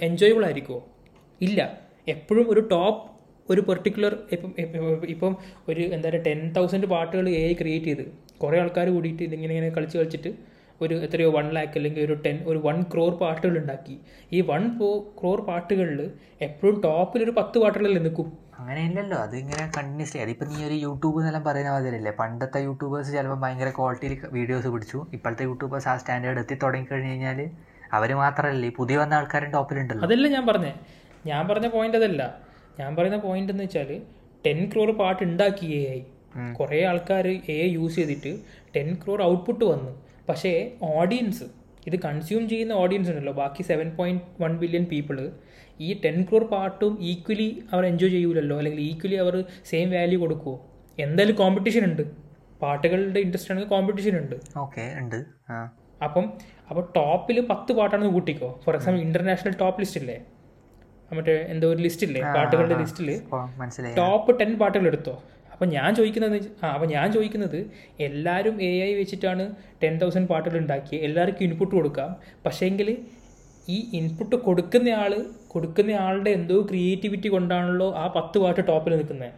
എൻജോയബിൾ 0.00 0.44
ആയിരിക്കുമോ 0.44 0.88
ഇല്ല. 1.40 1.80
എപ്പോഴും 2.08 2.50
ഒരു 2.50 2.60
ടോപ്പ് 2.60 3.14
ഒരു 3.52 3.60
പെർട്ടിക്കുലർ 3.60 4.18
ഇപ്പം 4.32 4.54
ഇപ്പം- 5.08 5.36
ഒരു 5.68 5.80
എന്താ 5.80 6.08
പറയുക 6.08 6.22
ടെൻ 6.22 6.52
തൗസൻഡ് 6.56 6.86
പാട്ടുകൾ 6.86 7.28
എ 7.28 7.46
ഐ 7.46 7.52
ക്രിയേറ്റ് 7.52 7.86
ചെയ്ത് 7.86 8.12
കുറേ 8.42 8.60
ആൾക്കാർ 8.60 8.88
കൂടിയിട്ട് 8.88 9.22
ഇതിങ്ങനെ 9.22 9.54
ഇങ്ങനെ 9.54 9.74
കളിച്ച് 9.74 9.98
കളിച്ചിട്ട് 9.98 10.34
ഒരു 10.80 10.94
എത്രയോ 10.94 11.30
വൺ 11.30 11.50
ലാക്ക് 11.50 11.72
അല്ലെങ്കിൽ 11.76 12.04
ഒരു 12.04 12.14
ടെൻ 12.26 12.38
ഒരു 12.46 12.58
വൺ 12.58 12.82
ക്രോർ 12.82 13.14
പാട്ടുകൾ 13.14 13.58
ഉണ്ടാക്കി. 13.58 13.98
ഈ 14.32 14.40
വൺ 14.40 14.78
ക്രോർ 15.20 15.40
പാട്ടുകളിൽ 15.40 16.10
എപ്പോഴും 16.40 16.80
ടോപ്പിൽ 16.80 17.24
ഒരു 17.24 17.30
പത്ത് 17.30 17.58
പാട്ടുകളിൽ 17.58 17.98
നിൽക്കും. 17.98 18.43
അങ്ങനെയില്ലല്ലോ. 18.58 19.16
അത് 19.26 19.34
ഇങ്ങനെ 19.40 19.64
കണ്ടിന്യൂസ്ലി 19.76 20.20
അതിപ്പോൾ 20.24 20.46
നീ 20.52 20.58
ഒരു 20.68 20.76
യൂട്യൂബ് 20.84 21.18
എന്നെല്ലാം 21.20 21.44
പറയുന്ന 21.48 21.70
മാതിരിയല്ലേ? 21.76 22.12
പണ്ടത്തെ 22.20 22.58
യൂട്യൂബേഴ്സ് 22.66 23.10
ചിലപ്പോൾ 23.16 23.38
ഭയങ്കര 23.44 23.70
ക്വാളിറ്റിയിൽ 23.78 24.14
വീഡിയോസ് 24.36 24.68
പിടിച്ചു. 24.74 24.98
ഇപ്പോഴത്തെ 25.16 25.44
യൂട്യൂബേഴ്സ് 25.48 25.88
ആ 25.92 25.94
സ്റ്റാൻഡേർഡ് 25.96 26.42
എത്തി 26.44 26.56
തുടങ്ങി 26.62 26.88
കഴിഞ്ഞ് 26.90 27.10
കഴിഞ്ഞാൽ 27.10 27.40
അവർ 27.98 28.10
മാത്രമല്ല 28.22 28.66
ഈ 28.66 28.72
പുതിയ 28.80 28.96
വന്ന 29.02 29.14
ആൾക്കാരും 29.14 29.50
ടോപ്പിലുണ്ടല്ലോ 29.50 30.04
അതല്ല 30.08 30.28
ഞാൻ 30.36 30.44
പറഞ്ഞേ. 30.46 30.72
ഞാൻ 31.30 31.42
പറഞ്ഞ 31.48 31.66
പോയിന്റ് 31.74 31.98
അതല്ല. 32.00 32.22
ഞാൻ 32.80 32.90
പറയുന്ന 32.96 33.18
പോയിന്റ് 33.26 33.52
എന്ന് 33.52 33.64
വെച്ചാൽ 33.64 33.90
ടെൻ 34.46 34.58
ക്രോർ 34.72 34.90
പാട്ട് 35.00 35.22
ഉണ്ടാക്കി 35.24 35.66
എ 35.80 35.82
ഐ. 35.98 36.00
കുറേ 36.58 36.78
ആൾക്കാർ 36.90 37.26
എ 37.56 37.60
യൂസ് 37.76 37.96
ചെയ്തിട്ട് 37.96 38.32
ടെൻ 38.76 38.88
ക്രോർ 39.02 39.20
ഔട്ട്പുട്ട് 39.22 39.64
വന്നു. 39.64 39.92
പക്ഷേ 40.28 40.52
ഓഡിയൻസ് 40.82 41.46
ഇത് 41.88 41.96
കൺസ്യൂം 42.06 42.42
ചെയ്യുന്ന 42.52 42.72
ഓഡിയൻസ് 42.82 43.10
ഉണ്ടല്ലോ. 43.12 43.34
ബാക്കി 43.42 43.62
seven 43.70 43.88
point 43.98 44.22
one 44.42 44.52
billion 44.62 44.84
people 44.92 45.18
ഈ 45.86 45.88
ടെൻ 46.04 46.16
ക്രോർ 46.28 46.44
പാർട്ടും 46.54 46.92
ഈക്വലി 47.12 47.48
അവർ 47.72 47.84
എൻജോയ് 47.92 48.12
ചെയ്യൂലല്ലോ. 48.16 48.56
അല്ലെങ്കിൽ 48.60 48.82
ഈക്വലി 48.90 49.16
അവർ 49.24 49.36
സെയിം 49.70 49.88
വാല്യൂ 49.96 50.18
കൊടുക്കുമോ 50.24 50.54
എന്തായാലും 51.06 51.36
കോമ്പറ്റീഷൻ 51.42 51.84
ഉണ്ട്. 51.90 52.04
പാട്ടുകളുടെ 52.62 53.20
ഇൻട്രസ്റ്റ് 53.26 53.50
ആണെങ്കിൽ 53.52 53.70
കോമ്പറ്റീഷൻ 53.74 54.14
ഉണ്ട്. 54.22 54.36
ഓക്കെ 54.64 54.84
ഉണ്ട്. 55.00 55.18
അപ്പം 56.06 56.24
അപ്പോൾ 56.70 56.84
ടോപ്പിൽ 56.96 57.36
പത്ത് 57.50 57.72
പാട്ടാണെന്ന് 57.78 58.12
കൂട്ടിക്കോ. 58.16 58.48
For 58.64 58.74
example 58.76 59.00
international 59.08 59.54
top 59.62 59.80
list 59.82 60.00
ഇല്ലേ? 60.02 60.16
മറ്റേ 61.16 61.34
എന്തോ 61.52 61.66
ഒരു 61.74 61.80
ലിസ്റ്റ് 61.86 62.04
ഇല്ലേ? 62.06 62.20
പാട്ടുകളുടെ 62.36 62.76
ലിസ്റ്റിൽ 62.82 63.08
ടോപ്പ് 63.98 64.32
ടെൻ 64.40 64.50
പാട്ടുകൾ 64.60 64.86
എടുത്തോ? 64.90 65.14
അപ്പം 65.54 65.68
ഞാൻ 65.68 65.90
ചോദിക്കുന്നത് 65.94 66.34
ആ 66.62 66.68
അപ്പം 66.68 66.88
ഞാൻ 66.88 67.06
ചോദിക്കുന്നത് 67.12 67.58
എല്ലാവരും 68.00 68.56
എ 68.62 68.72
ഐ 68.84 68.90
വെച്ചിട്ടാണ് 68.94 69.44
ടെൻ 69.82 69.94
തൗസൻഡ് 69.98 70.28
പാട്ടുകൾ 70.28 70.58
ഉണ്ടാക്കി 70.58 70.96
എല്ലാവർക്കും 70.98 71.44
ഇൻപുട്ട് 71.44 71.74
കൊടുക്കാം. 71.74 72.10
പക്ഷേങ്കിൽ 72.46 72.88
ഈ 73.68 73.78
ഇൻപുട്ട് 73.92 74.36
കൊടുക്കുന്ന 74.42 74.88
ആൾ 74.96 75.12
കൊടുക്കുന്ന 75.48 75.92
ആളുടെ 76.04 76.30
എന്തോ 76.30 76.56
ക്രിയേറ്റിവിറ്റി 76.68 77.28
കൊണ്ടാണല്ലോ 77.28 77.88
ആ 77.94 78.06
പത്ത് 78.16 78.38
പാട്ട് 78.38 78.62
ടോപ്പിൽ 78.68 78.92
നിൽക്കുന്നത് 78.96 79.32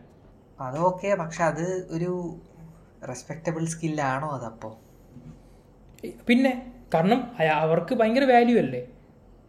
അതൊക്കെ 0.59 1.11
പക്ഷെ 1.15 1.43
അത് 1.45 1.65
ഒരു 1.91 2.11
റെസ്പെക്റ്റബിൾ 3.03 3.65
സ്കില്ലാണോ 3.67 4.29
അതപ്പോൾ 4.37 4.73
പിന്നെ 6.29 6.53
കാരണം 6.95 7.21
അവർക്ക് 7.61 7.95
ഭയങ്കര 7.95 8.25
വാല്യൂ 8.31 8.57
അല്ലേ? 8.59 8.81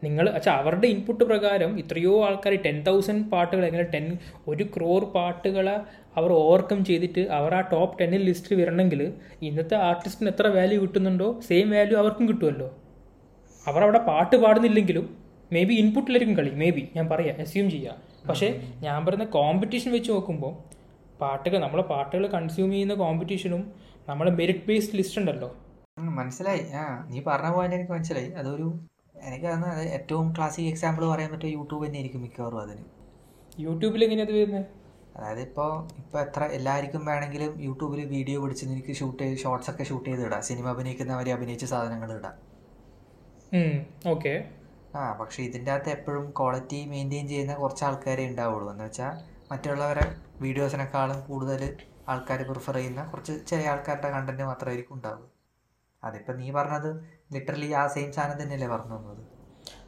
നിങ്ങൾ 0.06 0.26
അച്ഛാ 0.38 0.52
അവരുടെ 0.62 0.88
ഇൻപുട്ട് 0.94 1.24
പ്രകാരം 1.30 1.72
ഇത്രയോ 1.82 2.14
ആൾക്കാർ 2.26 2.54
ടെൻ 2.66 2.78
തൗസൻഡ് 2.88 3.26
പാട്ടുകൾ 3.32 3.64
എങ്ങനെ 3.70 3.86
ടെൻ 3.94 4.06
ഒരു 4.52 4.64
ക്രോർ 4.74 5.04
പാട്ടുകളെ 5.16 5.76
അവർ 6.20 6.32
ഓവർകം 6.42 6.80
ചെയ്തിട്ട് 6.90 7.24
അവർ 7.38 7.54
ആ 7.60 7.62
ടോപ്പ് 7.72 7.96
ടെന്നിൽ 8.00 8.22
ലിസ്റ്റിൽ 8.30 8.54
വരണമെങ്കിൽ 8.62 9.02
ഇന്നത്തെ 9.48 9.76
ആർട്ടിസ്റ്റിന് 9.88 10.30
എത്ര 10.34 10.48
വാല്യൂ 10.58 10.78
കിട്ടുന്നുണ്ടോ 10.84 11.28
സെയിം 11.48 11.70
വാല്യൂ 11.76 11.98
അവർക്കും 12.02 12.26
കിട്ടുമല്ലോ. 12.30 12.68
അവർ 13.66 13.82
അവിടെ 13.86 14.02
പാട്ട് 14.10 14.36
പാടുന്നില്ലെങ്കിലും 14.44 15.06
മേ 15.56 15.62
ബി 15.70 15.74
ഇൻപുട്ടിലായിരിക്കും 15.82 16.38
കളി 16.40 16.52
മേ 16.62 16.70
ബി 16.76 16.84
ഞാൻ 16.96 17.06
പറയാം 17.14 17.38
അസ്യൂം 17.44 17.68
ചെയ്യാം. 17.76 17.98
പക്ഷേ 18.30 18.48
ഞാൻ 18.86 18.98
പറയുന്ന 19.06 19.28
കോമ്പറ്റീഷൻ 19.38 19.90
വെച്ച് 19.98 20.12
നോക്കുമ്പോൾ 20.16 20.54
പാട്ടുകൾ 21.22 21.58
നമ്മളെ 21.66 21.86
പാട്ടുകൾ 21.94 22.24
കൺസ്യൂം 22.36 22.70
ചെയ്യുന്ന 22.76 22.96
കോമ്പറ്റീഷനും 23.04 23.64
നമ്മളെ 24.10 24.32
മെറിറ്റ് 24.40 24.68
ബേസ്ഡ് 24.70 24.98
ലിസ്റ്റ് 25.00 25.20
ഉണ്ടല്ലോ 25.22 25.50
മനസ്സിലായി. 26.20 26.64
ആ 26.80 26.84
നീ 27.12 27.20
പറഞ്ഞ 27.30 27.50
പോയിന്റ് 27.56 27.76
എനിക്ക് 27.78 27.94
മനസ്സിലായി. 27.96 28.30
അതൊരു 28.42 28.68
എനിക്ക് 29.28 29.48
തന്നെ 29.52 29.70
ഏറ്റവും 29.98 30.28
ക്ലാസിക് 30.36 30.70
എക്സാമ്പിൾ 30.72 31.04
പറയാൻ 31.12 31.30
പറ്റുക 31.34 31.50
യൂട്യൂബ് 31.58 31.84
തന്നെ 31.86 32.00
ആയിരിക്കും 32.00 32.22
മിക്കവാറും 32.26 32.60
അതിന്. 32.64 32.84
യൂട്യൂബിൽ 33.66 34.04
എങ്ങനെയത് 34.08 34.34
വരുന്നത് 34.38 34.66
അതായത് 35.18 35.42
ഇപ്പോൾ 35.48 35.72
ഇപ്പോൾ 36.02 36.20
എത്ര 36.26 36.44
എല്ലാവർക്കും 36.58 37.04
വേണമെങ്കിലും 37.10 37.54
യൂട്യൂബിൽ 37.68 38.02
വീഡിയോ 38.16 38.38
പിടിച്ച് 38.44 38.66
എനിക്ക് 38.66 38.94
ഷൂട്ട് 39.00 39.22
ചെയ്ത് 39.24 39.40
ഷോർട്സ് 39.44 39.70
ഒക്കെ 39.72 39.84
ഷൂട്ട് 39.90 40.06
ചെയ്ത് 40.10 40.24
ഇടാം. 40.28 40.44
സിനിമ 40.50 40.66
അഭിനയിക്കുന്നവരെ 40.76 41.32
അഭിനയിച്ച 41.38 41.66
സാധനങ്ങൾ 41.74 42.12
ഇടാം. 42.18 42.36
ഓക്കെ 44.14 44.34
ആ 45.00 45.02
പക്ഷേ 45.20 45.40
ഇതിന്റെ 45.48 45.72
അകത്ത് 45.72 45.90
എപ്പോഴും 45.96 46.26
ക്വാളിറ്റി 46.40 46.80
മെയിന്റെയിൻ 46.92 47.26
ചെയ്യുന്ന 47.32 47.54
കുറച്ച് 47.64 47.84
ആൾക്കാരെ 47.88 48.26
ഉണ്ടാവുള്ളൂ. 48.32 48.70
എന്ന് 48.74 48.86
വെച്ചാൽ 48.88 49.14
മറ്റുള്ളവരെ 49.52 50.06
വീഡിയോസിനേക്കാളും 50.46 51.20
കൂടുതൽ 51.30 51.62
ആൾക്കാർ 52.10 52.40
പ്രിഫർ 52.50 52.76
ചെയ്യുന്ന 52.80 53.02
കുറച്ച് 53.12 53.34
ചെറിയ 53.50 53.72
ആൾക്കാരുടെ 53.74 54.10
കണ്ടന്റ് 54.16 54.44
മാത്രമായിരിക്കും 54.50 54.96
ഉണ്ടാവുക. 54.98 55.26
അതിപ്പോൾ 56.04 56.36
നീ 56.42 56.48
പറഞ്ഞത് 56.58 56.92
ലിറ്ററലി 57.36 57.70
ആ 57.80 57.84
സെയിം 57.94 58.10
സാധനം 58.18 58.38
തന്നെയല്ലേ 58.42 58.68
പറഞ്ഞു 58.74 58.96
തന്നത്? 58.98 59.24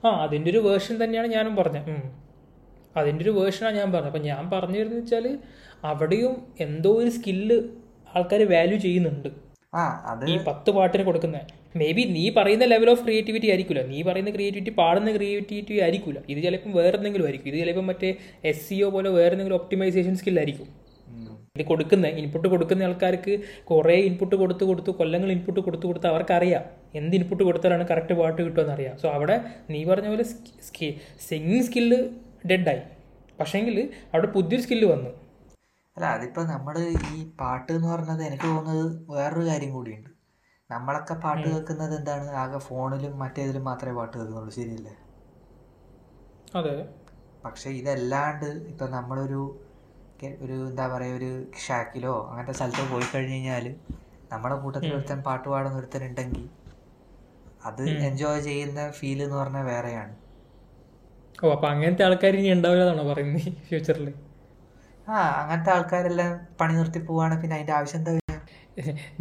ആ 0.05 0.09
അതിന്റെ 0.23 0.49
ഒരു 0.53 0.59
വേർഷൻ 0.67 0.95
തന്നെയാണ് 1.03 1.29
ഞാനും 1.35 1.53
പറഞ്ഞത്. 1.59 1.93
അതിന്റെ 2.99 3.23
ഒരു 3.25 3.33
വേർഷനാണ് 3.39 3.75
ഞാൻ 3.81 3.89
പറഞ്ഞത്. 3.93 4.11
അപ്പം 4.11 4.25
ഞാൻ 4.31 4.43
പറഞ്ഞു 4.53 4.77
വരുന്നത് 4.81 5.01
വെച്ചാൽ 5.01 5.25
അവിടെയും 5.91 6.33
എന്തോ 6.65 6.91
ഒരു 7.01 7.11
സ്കില്ല് 7.17 7.57
ആൾക്കാർ 8.15 8.41
വാല്യൂ 8.53 8.77
ചെയ്യുന്നുണ്ട്. 8.85 9.29
ആ 9.79 9.81
അത് 10.11 10.23
ഈ 10.33 10.35
പത്ത് 10.47 10.69
പാട്ടിന് 10.77 11.03
കൊടുക്കുന്ന 11.07 11.39
മേ 11.79 11.87
ബി 11.97 12.03
നീ 12.15 12.23
പറയുന്ന 12.37 12.65
ലെവൽ 12.73 12.89
ഓഫ് 12.93 13.03
ക്രിയേറ്റിവിറ്റി 13.05 13.47
ആയിരിക്കില്ല 13.53 13.81
നീ 13.91 13.99
പറയുന്ന 14.07 14.31
ക്രിയേറ്റിവിറ്റി 14.35 14.71
പാടുന്ന 14.79 15.09
ക്രിയേറ്റിവിറ്റി 15.17 15.75
ആയിരിക്കില്ല 15.85 16.19
ഇത് 16.31 16.39
ചിലപ്പം 16.45 16.71
വേറെ 16.79 16.95
എന്തെങ്കിലും 16.99 17.25
ആയിരിക്കും. 17.27 17.49
ഇത് 17.51 17.57
ചിലപ്പം 17.63 17.85
മറ്റേ 17.91 18.09
എസ് 18.51 18.63
സി 18.67 18.77
ഒ 18.85 18.89
പോലെ 18.95 19.09
വേറെ 19.17 19.33
എന്തെങ്കിലും 19.35 19.57
ഒപ്റ്റിമൈസേഷൻ 19.61 20.15
സ്കില്ലായിരിക്കും. 20.21 20.69
ഇത് 21.59 21.63
കൊടുക്കുന്ന 21.69 22.07
ഇൻപുട്ട് 22.21 22.47
കൊടുക്കുന്ന 22.53 22.87
ആൾക്കാർക്ക് 22.89 23.33
കുറേ 23.71 23.95
ഇൻപുട്ട് 24.09 24.35
കൊടുത്ത് 24.41 24.63
കൊടുത്ത് 24.69 24.91
കൊല്ലങ്ങൾ 24.99 25.31
ഇൻപുട്ട് 25.37 25.61
കൊടുത്ത് 25.67 25.85
കൊടുത്ത് 25.89 26.07
അവർക്കറിയാം 26.11 26.65
എന്ത് 26.99 27.15
ഇൻപുട്ട് 27.19 27.43
കൊടുത്താലാണ് 27.47 27.85
കറക്റ്റ് 27.91 28.15
പാട്ട് 28.19 28.39
കിട്ടുമെന്ന് 28.45 28.73
അറിയാം 28.77 28.95
സോ 29.03 29.07
അവിടെ 29.17 29.37
നീ 29.73 29.81
പറഞ്ഞ 29.91 30.09
പോലെ 30.13 30.25
സിംഗിങ് 31.29 31.65
സ്കില്ല് 31.69 31.99
ഡെഡായി 32.51 32.83
പക്ഷേങ്കിൽ 33.39 33.75
അവിടെ 34.11 34.29
പുതിയൊരു 34.35 34.63
സ്കില്ല് 34.65 34.87
വന്നു. 34.93 35.11
അല്ല 35.97 36.05
അതിപ്പോൾ 36.17 36.43
നമ്മൾ 36.53 36.75
ഈ 37.13 37.17
പാട്ട് 37.41 37.69
എന്ന് 37.77 37.87
പറഞ്ഞത് 37.93 38.23
എനിക്ക് 38.27 38.47
തോന്നുന്നത് 38.53 38.85
വേറൊരു 39.15 39.45
കാര്യം 39.49 39.71
കൂടിയുണ്ട്. 39.77 40.09
നമ്മളൊക്കെ 40.69 41.15
പാട്ട് 41.23 41.45
കേൾക്കുന്നത് 41.47 41.93
എന്താണ്? 41.99 42.25
ആകെ 42.41 42.59
ഫോണിലും 42.67 43.13
മറ്റേതിലും 43.21 43.63
മാത്രമേ 43.69 43.95
പാട്ട് 43.99 44.13
കേൾക്കുന്നുള്ളൂ 44.17 44.53
ശരിയല്ലേ? 44.57 44.93
അതെ. 46.59 46.75
പക്ഷേ 47.45 47.69
ഇതല്ലാണ്ട് 47.79 48.49
ഇപ്പം 48.71 48.91
നമ്മളൊരു 48.97 49.41
ഒരു 50.43 50.55
എന്താ 50.69 50.85
പറയുക 50.93 51.17
ഒരു 51.19 51.29
ഷാക്കിലോ 51.65 52.13
അങ്ങനത്തെ 52.29 52.55
സ്ഥലത്തോ 52.59 52.83
പോയി 52.91 53.05
കഴിഞ്ഞ് 53.13 53.35
കഴിഞ്ഞാൽ 53.35 53.65
നമ്മുടെ 54.31 54.55
കൂട്ടത്തിൽ 54.63 54.91
ഒരുത്തൻ 54.95 55.19
പാട്ട് 55.27 55.47
പാടുന്ന 55.51 55.77
ഒരുത്തൻ 55.81 56.03
ഉണ്ടെങ്കിൽ 56.07 56.45
അത് 57.69 57.83
എൻജോയ് 58.07 58.41
ചെയ്യുന്ന 58.47 58.81
ഫീൽ 58.97 59.19
എന്ന് 59.25 59.37
പറഞ്ഞാൽ 59.41 59.65
വേറെയാണ്. 59.71 60.13
ഓ 61.43 61.51
അപ്പൊ 61.55 61.67
അങ്ങനത്തെ 61.73 62.03
ആൾക്കാർ 62.07 62.35
ഇനി 62.39 62.49
ഉണ്ടാവില്ലെന്നാണോ 62.57 63.05
പറയുന്നത് 63.11 63.49
ഫ്യൂച്ചറിൽ 63.67 64.07
ആ 65.07 65.19
അങ്ങനത്തെ 65.41 65.71
ആൾക്കാരെല്ലാം 65.75 66.31
പണി 66.59 66.73
നിർത്തി 66.79 66.99
പോവാണ്. 66.99 67.35
പിന്നെ 67.41 67.55
അതിന്റെ 67.55 67.73
ആവശ്യം 67.77 67.99
എന്താ? 67.99 68.13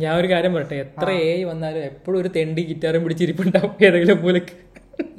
ഞാൻ 0.02 0.12
ഒരു 0.21 0.28
കാര്യം 0.33 0.52
പറയട്ടെ 0.55 0.76
എത്ര 0.85 1.09
ഏ 1.28 1.31
വന്നാലും 1.50 1.83
എപ്പോഴും 1.90 2.19
ഒരു 2.21 2.28
തെണ്ടി 2.37 2.62
ഗിറ്റാറും 2.71 3.02
പിടിച്ചിരിപ്പുണ്ടാവും. 3.05 3.73
ഏതെങ്കിലും 3.87 4.19
മൂലക്ക്. 4.25 4.55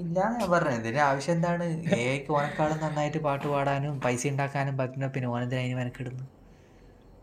ഇല്ലാന്ന് 0.09 0.37
ഞാൻ 0.41 0.49
പറഞ്ഞത് 0.53 0.79
ഇതിന്റെ 0.83 1.01
ആവശ്യം 1.07 1.33
എന്താണ്? 1.35 1.65
ഏക്ക് 2.03 2.29
ഓനക്കാളും 2.35 2.77
നന്നായിട്ട് 2.83 3.19
പാട്ട് 3.25 3.47
പാടാനും 3.51 3.95
പൈസ 4.05 4.23
ഉണ്ടാക്കാനും 4.29 4.75
പറ്റുന്ന 4.79 5.07
പിന്നെ 5.15 5.27
ഓനെന്തിനാ 5.33 5.59
അതിന് 5.63 5.75
മെനക്കിടുന്നു? 5.79 6.23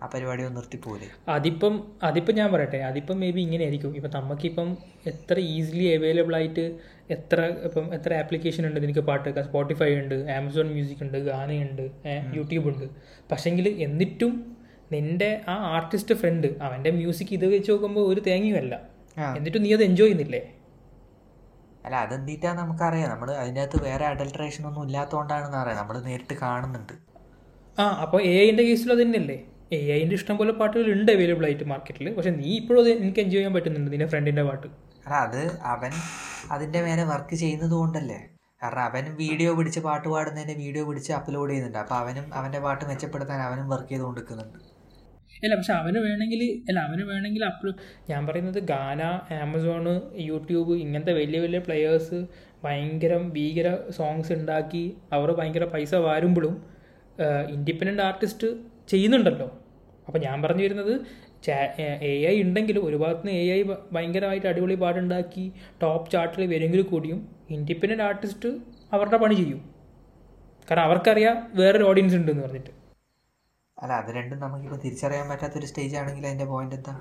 ആ 0.02 0.06
പരിപാടി 0.12 0.42
ഒന്ന് 0.48 0.58
നിർത്തിപ്പോലെ 0.60 1.06
അതിപ്പം 1.34 1.74
അതിപ്പം 2.08 2.34
ഞാൻ 2.38 2.48
പറയട്ടെ. 2.54 2.78
അതിപ്പം 2.90 3.16
മേ 3.22 3.28
ബി 3.36 3.40
ഇങ്ങനെ 3.46 3.64
ആയിരിക്കും 3.66 3.92
ഇപ്പം 3.98 4.12
നമുക്കിപ്പം 4.16 4.68
എത്ര 5.12 5.36
ഈസിലി 5.54 5.86
അവൈലബിൾ 5.94 6.34
ആയിട്ട് 6.40 6.64
എത്ര 7.14 7.38
ഇപ്പം 7.68 7.86
എത്ര 7.96 8.10
ആപ്ലിക്കേഷൻ 8.22 8.62
ഉണ്ട്? 8.68 8.78
നിനക്ക് 8.84 9.04
പാട്ട് 9.08 9.24
കേൾക്കാൻ. 9.26 9.44
സ്പോട്ടിഫൈ 9.48 9.90
ഉണ്ട് 10.02 10.16
ആമസോൺ 10.36 10.68
മ്യൂസിക് 10.76 11.02
ഉണ്ട് 11.06 11.18
ഗാനയുണ്ട് 11.30 11.84
യൂട്യൂബ് 12.38 12.68
ഉണ്ട്. 12.72 12.86
പക്ഷെങ്കിൽ 13.32 13.68
എന്നിട്ടും 13.86 14.34
നിന്റെ 14.94 15.30
ആ 15.54 15.56
ആർട്ടിസ്റ്റ് 15.76 16.16
ഫ്രണ്ട് 16.22 16.48
അവന്റെ 16.66 16.92
മ്യൂസിക് 17.00 17.32
ഇത് 17.38 17.46
വെച്ച് 17.54 17.70
നോക്കുമ്പോൾ 17.72 18.04
ഒരു 18.12 18.22
തേങ്ങയുമല്ല. 18.28 18.74
എന്നിട്ടും 19.38 19.62
നീ 19.66 19.72
അത് 19.78 19.84
എൻജോയ് 19.90 20.08
ചെയ്യുന്നില്ലേ? 20.08 20.42
അല്ല 21.86 21.96
അതെന്തിട്ടാ 21.96 22.52
നമുക്കറിയാം. 22.52 23.10
നമ്മൾ 23.10 23.28
അതിനകത്ത് 23.42 23.78
വേറെ 23.82 24.04
അഡൾട്രേഷൻ 24.06 24.66
ഒന്നും 24.66 24.82
ഇല്ലാത്തതുകൊണ്ടാണെന്ന് 24.86 25.58
അറിയാം. 25.62 25.78
നമ്മൾ 25.80 25.96
നേരിട്ട് 26.08 26.34
കാണുന്നുണ്ട്. 26.34 26.94
ആ 27.78 27.84
അപ്പോൾ 28.04 28.20
എ 28.22 28.34
ഐന്റെ 28.48 28.62
കേസിൽ 28.62 28.92
അത് 28.92 29.02
തന്നെയല്ലേ? 29.02 29.38
എ 29.72 29.78
ഐന്റെ 29.98 30.14
ഇഷ്ടം 30.14 30.36
പോലെ 30.38 30.52
പാട്ടുകൾ 30.52 30.86
ഉണ്ട് 30.92 31.12
അവൈലബിൾ 31.12 31.44
ആയിട്ട് 31.46 31.64
മാർക്കറ്റിൽ 31.64 32.14
പക്ഷെ 32.14 32.30
നീ 32.30 32.50
ഇപ്പോഴും 32.60 32.80
അത് 32.82 32.90
എനിക്ക് 32.90 33.20
എൻജോയ് 33.20 33.38
ചെയ്യാൻ 33.38 33.54
പറ്റുന്നുണ്ട് 33.54 33.90
നിന്റെ 33.92 34.06
ഫ്രണ്ടിന്റെ 34.06 34.42
പാട്ട്. 34.42 34.66
അല്ല 35.06 35.14
അത് 35.26 35.42
അവൻ 35.74 35.92
അതിന്റെ 36.54 36.80
മേലെ 36.86 37.04
വർക്ക് 37.04 37.34
ചെയ്യുന്നത് 37.34 37.72
കൊണ്ടല്ലേ. 37.72 38.18
കാരണം 38.62 38.80
അവൻ 38.80 39.04
വീഡിയോ 39.22 39.50
പിടിച്ച് 39.54 39.80
പാട്ട് 39.80 40.08
പാടുന്നതിന്റെ 40.08 40.54
വീഡിയോ 40.54 40.84
പിടിച്ച് 40.88 41.12
അപ്ലോഡ് 41.12 41.50
ചെയ്യുന്നുണ്ട്. 41.50 41.78
അപ്പോൾ 41.78 41.94
അവനും 41.94 42.34
അവന്റെ 42.34 42.58
പാട്ട് 42.58 42.84
മെച്ചപ്പെടുത്താൻ 42.84 43.40
അവനും 43.40 43.68
വർക്ക് 43.68 43.88
ചെയ്തുകൊണ്ടിരിക്കുന്നുണ്ട്. 43.88 44.58
അല്ല 45.42 45.54
പക്ഷെ 45.54 45.72
അവന് 45.72 45.98
വേണമെങ്കിൽ 45.98 46.42
അല്ല 46.68 46.78
അവന് 46.80 47.02
വേണമെങ്കിൽ 47.02 47.44
അപ്ലോ 47.44 47.72
ഞാൻ 48.10 48.26
പറയുന്നത് 48.26 48.58
ഗാന 48.72 49.02
ആമസോണ് 49.42 49.92
യൂട്യൂബ് 50.20 50.74
ഇങ്ങനത്തെ 50.84 51.12
വലിയ 51.12 51.40
വലിയ 51.40 51.58
പ്ലെയേഴ്സ് 51.58 52.20
ഭയങ്കര 52.64 53.16
ഭീകര 53.36 53.68
സോങ്സ് 53.90 54.32
ഉണ്ടാക്കി 54.32 54.84
അവർ 55.12 55.30
ഭയങ്കര 55.32 55.64
പൈസ 55.64 55.94
വാരുമ്പോഴും 56.06 56.56
ഇൻഡിപെൻഡന്റ് 57.54 58.02
ആർട്ടിസ്റ്റ് 58.02 58.48
ചെയ്യുന്നുണ്ടല്ലോ. 58.88 59.48
അപ്പോൾ 60.06 60.18
ഞാൻ 60.18 60.36
പറഞ്ഞു 60.42 60.62
വരുന്നത് 60.62 60.94
എ 62.02 62.12
ഐ 62.32 62.42
ഉണ്ടെങ്കിലും 62.42 62.82
ഒരു 62.86 62.96
ഭാഗത്ത് 62.96 63.26
നിന്ന് 63.26 63.40
എ 63.40 63.46
ഐ 63.56 63.62
ഭയങ്കരമായിട്ട് 63.92 64.46
അടിപൊളി 64.46 64.74
പാട്ടുണ്ടാക്കി 64.74 65.44
ടോപ്പ് 65.82 66.10
ചാർട്ടിൽ 66.10 66.42
വരുമെങ്കിൽ 66.46 66.82
കൂടിയും 66.82 67.18
ഇൻഡിപെൻഡന്റ് 67.50 68.02
ആർട്ടിസ്റ്റ് 68.02 68.50
അവരുടെ 68.92 69.16
പണി 69.16 69.34
ചെയ്യും. 69.34 69.60
കാരണം 70.70 70.82
അവർക്കറിയാം 70.82 71.36
വേറൊരു 71.54 71.84
ഓഡിയൻസ് 71.84 72.16
ഉണ്ടെന്ന് 72.16 72.42
പറഞ്ഞിട്ട്. 72.42 72.72
അല്ല 73.82 73.92
അത് 74.00 74.10
രണ്ടും 74.16 74.38
നമുക്കിപ്പോൾ 74.44 74.80
തിരിച്ചറിയാൻ 74.84 75.26
പറ്റാത്തൊരു 75.30 75.66
സ്റ്റേജ് 75.70 75.96
ആണെങ്കിൽ 76.00 76.24
അതിന്റെ 76.28 76.46
പോയിന്റ് 76.52 76.76
എന്താ? 76.78 76.94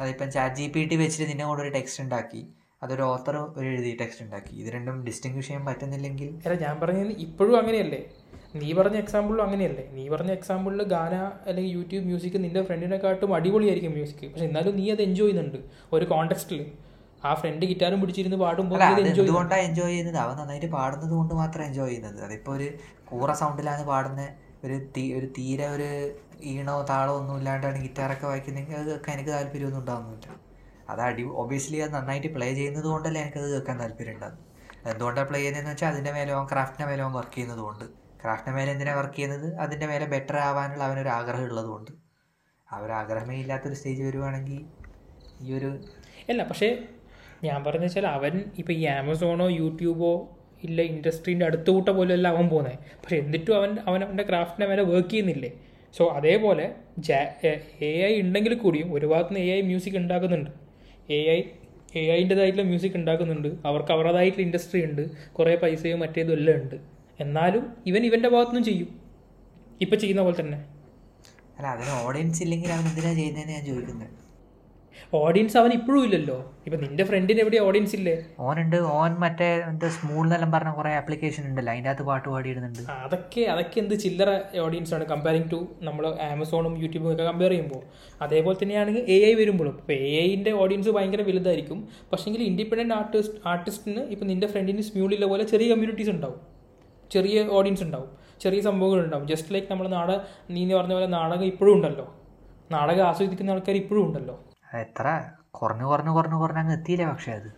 അതിപ്പം 0.00 0.28
ചാറ്റ് 0.34 0.56
ജി 0.58 0.66
പി 0.74 0.80
ടി 0.90 0.96
വെച്ചിട്ട് 1.02 1.26
നിന്നെ 1.30 1.44
ഒരു 1.52 1.70
ടെക്സ്റ്റ് 1.76 2.00
ഉണ്ടാക്കി. 2.04 2.42
അതൊരു 2.82 3.02
ഓത്തർ 3.02 3.36
ഒരു 3.58 3.66
എഴുതി 3.74 3.92
ടെക്സ്റ്റ് 4.00 4.24
ഉണ്ടാക്കി. 4.24 4.52
ഇത് 4.60 4.68
രണ്ടും 4.74 4.96
ഡിസ്റ്റിങ്വിഷ് 5.06 5.46
ചെയ്യാൻ 5.48 5.62
പറ്റുന്നില്ലെങ്കിൽ 5.68 6.28
അല്ല 6.44 6.54
ഞാൻ 6.64 6.74
പറഞ്ഞത് 6.82 7.12
ഇപ്പോഴും 7.26 7.54
അങ്ങനെയല്ലേ? 7.60 8.00
നീ 8.60 8.68
പറഞ്ഞ 8.78 8.96
എക്സാമ്പിളും 9.04 9.42
അങ്ങനെയല്ലേ? 9.46 9.84
നീ 9.96 10.04
പറഞ്ഞ 10.14 10.30
എക്സാമ്പിളിൽ 10.38 10.82
ഗാന 10.94 11.14
അല്ലെങ്കിൽ 11.48 11.72
യൂട്യൂബ് 11.78 12.04
മ്യൂസിക് 12.10 12.38
നിന്റെ 12.44 12.62
ഫ്രണ്ടിനെക്കാട്ടും 12.68 13.32
അടിപൊളിയായിരിക്കും 13.38 13.92
മ്യൂസിക് 13.98 14.24
പക്ഷെ 14.32 14.46
എന്നാലും 14.50 14.76
നീ 14.80 14.84
അത് 14.94 15.02
എൻജോയ് 15.08 15.32
ചെയ്യുന്നുണ്ട്. 15.32 15.58
ഒരു 15.96 16.04
കോണ്ടെക്സ്റ്റിൽ 16.12 16.60
ആ 17.28 17.30
ഫ്രണ്ട് 17.40 17.64
ഗിറ്റാറും 17.70 18.00
പിടിച്ചിരുന്ന് 18.02 18.38
പാടുമ്പോൾ 18.44 18.82
എന്തുകൊണ്ടാണ് 18.82 19.62
എൻജോയ് 19.68 19.92
ചെയ്യുന്നത്? 19.92 20.18
അവൻ 20.24 20.34
നന്നായിട്ട് 20.40 20.68
പാടുന്നത് 20.78 21.14
കൊണ്ട് 21.18 21.34
മാത്രം 21.42 21.62
എൻജോയ് 21.68 21.90
ചെയ്യുന്നത്. 21.90 22.18
അതിപ്പോൾ 22.26 22.54
ഒരു 22.58 22.68
കൂറ 23.10 23.32
സൗണ്ടിലാണ് 23.42 23.84
പാടുന്ന. 23.92 24.22
ഒരു 24.64 24.76
തീ 24.94 25.04
ഒരു 25.18 25.26
തീരെ 25.36 25.66
ഒരു 25.68 25.88
ഈണോ 26.50 26.74
താളോ 26.90 27.12
ഒന്നും 27.18 27.36
ഇല്ലാണ്ടാണ് 27.38 27.78
ഗിറ്റാറൊക്കെ 27.82 28.26
വായിക്കുന്നതെങ്കിൽ 28.26 28.76
അത് 28.76 28.88
കേൾക്കാൻ 28.88 29.14
എനിക്ക് 29.14 29.30
താല്പര്യമൊന്നും 29.30 29.80
ഉണ്ടാകുന്നില്ല 29.80 30.28
അത് 30.88 31.00
അടി 31.00 31.22
ഒബിയസ്ലി 31.42 31.78
അത് 31.80 31.92
നന്നായിട്ട് 31.94 32.28
പ്ലേ 32.34 32.48
ചെയ്യുന്നത് 32.54 32.86
കൊണ്ടല്ലേ 32.86 33.20
എനിക്കത് 33.22 33.48
കേൾക്കാൻ 33.52 33.76
താല്പര്യം 33.80 34.14
ഉണ്ടാകുന്നത് 34.14 34.42
എന്തുകൊണ്ടാണ് 34.90 35.28
പ്ലേ 35.28 35.38
ചെയ്യുന്നതെന്ന് 35.38 35.72
വെച്ചാൽ 35.72 35.88
അതിന്റെ 35.92 36.12
മേലെ 36.16 36.32
അവൻ 36.32 36.46
ക്രാഫ്റ്റിന്റെ 36.46 36.86
മേലെ 36.90 37.02
അവൻ 37.02 37.12
വർക്ക് 37.12 37.34
ചെയ്യുന്നത് 37.34 37.62
കൊണ്ട്. 37.66 37.86
ക്രാഫ്റ്റിന്റെ 38.22 38.56
മേലെ 38.58 38.70
എന്തിനാണ് 38.72 38.98
വർക്ക് 38.98 39.16
ചെയ്യുന്നത്? 39.16 39.48
അതിന്റെ 39.64 39.86
മേലെ 39.86 40.06
ബെറ്റർ 40.12 40.36
ആവാനുള്ള 40.44 40.82
അവനൊരു 40.84 41.10
ആഗ്രഹം 41.16 41.44
ഉള്ളതുകൊണ്ട് 41.48 41.92
ആഗ്രഹമേ 42.92 43.36
ഇല്ലാത്തൊരു 43.42 43.76
സ്റ്റേജ് 43.80 44.02
വരുവാണെങ്കിൽ 44.02 44.60
ഈ 45.40 45.52
ഒരു 45.58 45.70
അല്ല 46.30 46.42
പക്ഷേ 46.42 46.68
ഞാൻ 47.44 47.58
പറയുന്നത് 47.64 47.90
വെച്ചാൽ 47.90 48.06
അവൻ 48.16 48.34
ഇപ്പോൾ 48.58 48.72
ഈ 48.72 48.84
ആമസോണോ 48.94 49.46
യൂട്യൂബോ 49.58 50.12
ഇല്ല 50.62 50.82
ഇൻഡസ്ട്രീന്റെ 50.82 51.46
അടുത്ത 51.46 51.70
കൂട്ട 51.70 51.88
പോലും 51.88 52.12
അല്ല 52.12 52.28
അവൻ 52.28 52.48
പോകുന്നത് 52.48 52.78
പക്ഷെ 53.02 53.16
എന്നിട്ടും 53.16 53.56
അവൻ 53.56 53.78
അവൻ 53.88 54.04
അവന്റെ 54.04 54.22
ക്രാഫ്റ്റിനെ 54.22 54.68
മേലെ 54.68 54.82
വർക്ക് 54.82 55.10
ചെയ്യുന്നില്ലേ? 55.10 55.50
സോ 55.94 56.08
അതേപോലെ 56.08 56.74
ജാ 56.98 57.20
എ 57.80 57.92
ഐ 58.10 58.20
ഉണ്ടെങ്കിൽ 58.20 58.54
കൂടിയും 58.54 58.92
ഒരു 58.94 59.06
ഭാഗത്ത് 59.06 59.34
നിന്ന് 59.34 59.50
എ 59.50 59.54
ഐ 59.56 59.60
മ്യൂസിക് 59.62 59.96
ഉണ്ടാക്കുന്നുണ്ട് 59.96 60.50
എ 61.10 61.20
ഐ 61.36 61.42
എ 61.94 62.12
ഐന്റെതായിട്ടുള്ള 62.12 62.66
മ്യൂസിക് 62.66 62.96
ഉണ്ടാക്കുന്നുണ്ട്. 62.96 63.48
അവർക്ക് 63.66 63.92
അവരുടേതായിട്ടുള്ള 63.92 64.46
ഇൻഡസ്ട്രി 64.46 64.84
ഉണ്ട്. 64.84 65.02
കുറേ 65.32 65.54
പൈസയും 65.54 66.00
മറ്റേതും 66.00 66.32
എല്ലാം 66.32 66.56
ഉണ്ട്. 66.62 66.76
എന്നാലും 67.20 67.76
ഇവൻ 67.86 68.06
ഇവന്റെ 68.06 68.28
ഭാഗത്തുനിന്നും 68.28 68.64
ചെയ്യും. 68.64 69.00
ഇപ്പം 69.80 69.98
ചെയ്യുന്ന 70.00 70.22
പോലെ 70.22 70.40
തന്നെ. 70.40 70.58
അല്ല 71.58 71.66
അതിന് 71.66 72.06
ഓഡിയൻസ് 72.06 72.42
ഇല്ലെങ്കിൽ 72.42 72.72
അവൻ 72.72 72.84
എന്തിനാണ് 72.84 73.16
ചെയ്യുന്നതെന്ന് 73.16 73.52
ഞാൻ 73.52 73.64
ചോദിക്കുന്നത്. 73.66 74.25
ഓഡിയൻസ് 75.14 75.56
അവൻ 75.56 75.72
ഇപ്പോഴും 75.72 76.04
ഇല്ലല്ലോ. 76.04 76.52
ഇപ്പൊ 76.66 76.80
നിന്റെ 76.80 77.04
ഫ്രണ്ടിന് 77.04 77.40
എവിടെ 77.40 77.58
ഓഡിയൻസ് 77.58 77.96
ഇല്ലേ? 77.96 78.24
ഓനുണ്ട് 78.38 78.76
ഓൻ 78.76 79.14
മറ്റേ 79.14 79.56
എന്താ 79.68 79.88
സ്മൂൾ 79.88 80.24
എന്നെല്ലാം 80.24 80.52
പറഞ്ഞ 80.52 80.70
കുറെ 80.70 80.90
ആപ്ലിക്കേഷൻ 80.90 81.48
ഉണ്ടല്ലോ 81.48 81.72
അതിന്റെ 81.72 81.90
അകത്ത് 81.90 82.02
പാട്ട് 82.02 82.28
പാടിയിടുന്നുണ്ട്. 82.28 82.90
അതൊക്കെ 82.90 83.40
അതൊക്കെ 83.40 83.80
എന്ത് 83.80 83.94
ചില്ലറ 83.94 84.58
ഓഡിയൻസ് 84.60 84.94
ആണ്. 84.94 85.04
കമ്പയറിങ് 85.04 85.50
ടു 85.52 85.68
നമ്മൾ 85.82 86.06
ആമസോണും 86.20 86.78
യൂട്യൂബും 86.78 87.12
ഒക്കെ 87.12 87.22
കമ്പയർ 87.22 87.50
ചെയ്യുമ്പോൾ. 87.50 87.82
അതേപോലെ 88.22 88.56
തന്നെയാണെങ്കിൽ 88.62 89.00
എ 89.00 89.30
ഐ 89.30 89.34
വരുമ്പോഴും. 89.34 89.78
ഇപ്പോൾ 89.78 89.92
എ 89.92 90.32
ഐന്റെ 90.32 90.50
ഓഡിയൻസ് 90.50 90.88
ഭയങ്കര 90.88 91.22
വലുതായിരിക്കും. 91.22 91.88
പക്ഷേങ്കിൽ 92.12 92.42
ഇൻഡിപെൻഡന്റ് 92.42 92.94
ആർട്ടിസ്റ്റ് 92.94 93.36
ആർട്ടിസ്റ്റിന് 93.46 94.00
ഇപ്പോൾ 94.00 94.24
നിന്റെ 94.24 94.46
ഫ്രണ്ടിന് 94.46 94.80
സ്മ്യൂളിലെ 94.80 95.26
പോലെ 95.26 95.44
ചെറിയ 95.44 95.68
കമ്മ്യൂണിറ്റീസ് 95.68 96.10
ഉണ്ടാവും. 96.10 96.40
ചെറിയ 97.10 97.46
ഓഡിയൻസ് 97.46 97.82
ഉണ്ടാവും. 97.82 98.10
ചെറിയ 98.40 98.60
സംഭവങ്ങൾ 98.60 99.04
ഉണ്ടാവും. 99.04 99.28
ജസ്റ്റ് 99.28 99.54
ലൈക്ക് 99.54 99.68
നമ്മൾ 99.70 99.88
നാട 99.88 100.10
നീ 100.50 100.74
പറഞ്ഞ 100.74 100.92
പോലെ 100.92 101.06
നാടകം 101.06 101.44
ഇപ്പോഴും 101.44 101.74
ഉണ്ടല്ലോ. 101.74 102.14
നാടകം 102.70 103.06
ആസ്വദിക്കുന്ന 103.06 103.50
ആൾക്കാർ 103.50 103.76
ഇപ്പോഴും 103.76 104.06
ഉണ്ടല്ലോ. 104.06 104.44
എത്ര? 104.74 105.06
കുറഞ്ഞു 105.50 105.84
കുറഞ്ഞു 105.84 106.10
കുറഞ്ഞു 106.10 106.36
കുറഞ്ഞ് 106.36 106.60
അങ്ങ് 106.60 106.74
എത്തിയില്ല 106.74 107.10
പക്ഷെ 107.10 107.32
അത്? 107.32 107.48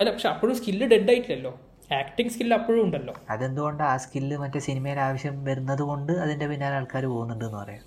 അല്ല 0.00 0.10
പക്ഷെ 0.12 0.28
അപ്പോഴും 0.28 0.56
സ്കില്ല് 0.56 0.86
ഡെഡ് 0.86 1.10
ആയിട്ടില്ലല്ലോ. 1.10 1.60
ആക്ടിങ് 1.92 2.28
സ്കില്ല് 2.28 2.56
അപ്പോഴും 2.56 2.82
ഉണ്ടല്ലോ. 2.84 3.14
അതെന്തുകൊണ്ട് 3.30 3.82
ആ 3.82 3.96
സ്കില്ല് 3.96 4.36
മറ്റേ 4.36 4.58
സിനിമയിൽ 4.58 5.00
ആവശ്യം 5.00 5.44
വരുന്നത് 5.44 5.82
കൊണ്ട് 5.82 6.12
അതിന്റെ 6.12 6.46
പിന്നാലെ 6.46 6.76
ആൾക്കാർ 6.76 7.06
പോകുന്നുണ്ട് 7.06 7.44
എന്ന് 7.44 7.58
പറയാം 7.58 7.82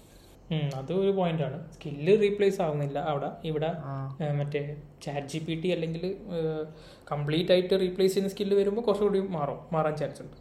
അത് 0.75 0.93
ഒരു 0.93 1.11
പോയിന്റാണ് 1.11 1.71
സ്കില്ല് 1.73 2.21
റീപ്ലേസ് 2.21 2.61
ആവുന്നില്ല 2.61 2.99
അവിടെ. 2.99 3.31
ഇവിടെ. 3.43 3.73
മറ്റേ 4.33 4.81
ചാറ്റ് 5.01 5.27
ജി 5.27 5.39
പി 5.39 5.61
ടി 5.61 5.67
അല്ലെങ്കിൽ 5.67 6.17
കംപ്ലീറ്റ് 7.11 7.51
ആയിട്ട് 7.51 7.79
റീപ്ലേസ് 7.79 8.13
ചെയ്യുന്ന 8.13 8.33
സ്കില്ല് 8.33 8.57
വരുമ്പോൾ 8.57 8.81
കുറച്ചുകൂടി 8.81 9.19
മാറും. 9.19 9.59
മാറാൻ 9.73 9.95
ചാൻസ് 9.95 10.21
ഉണ്ട്. 10.21 10.37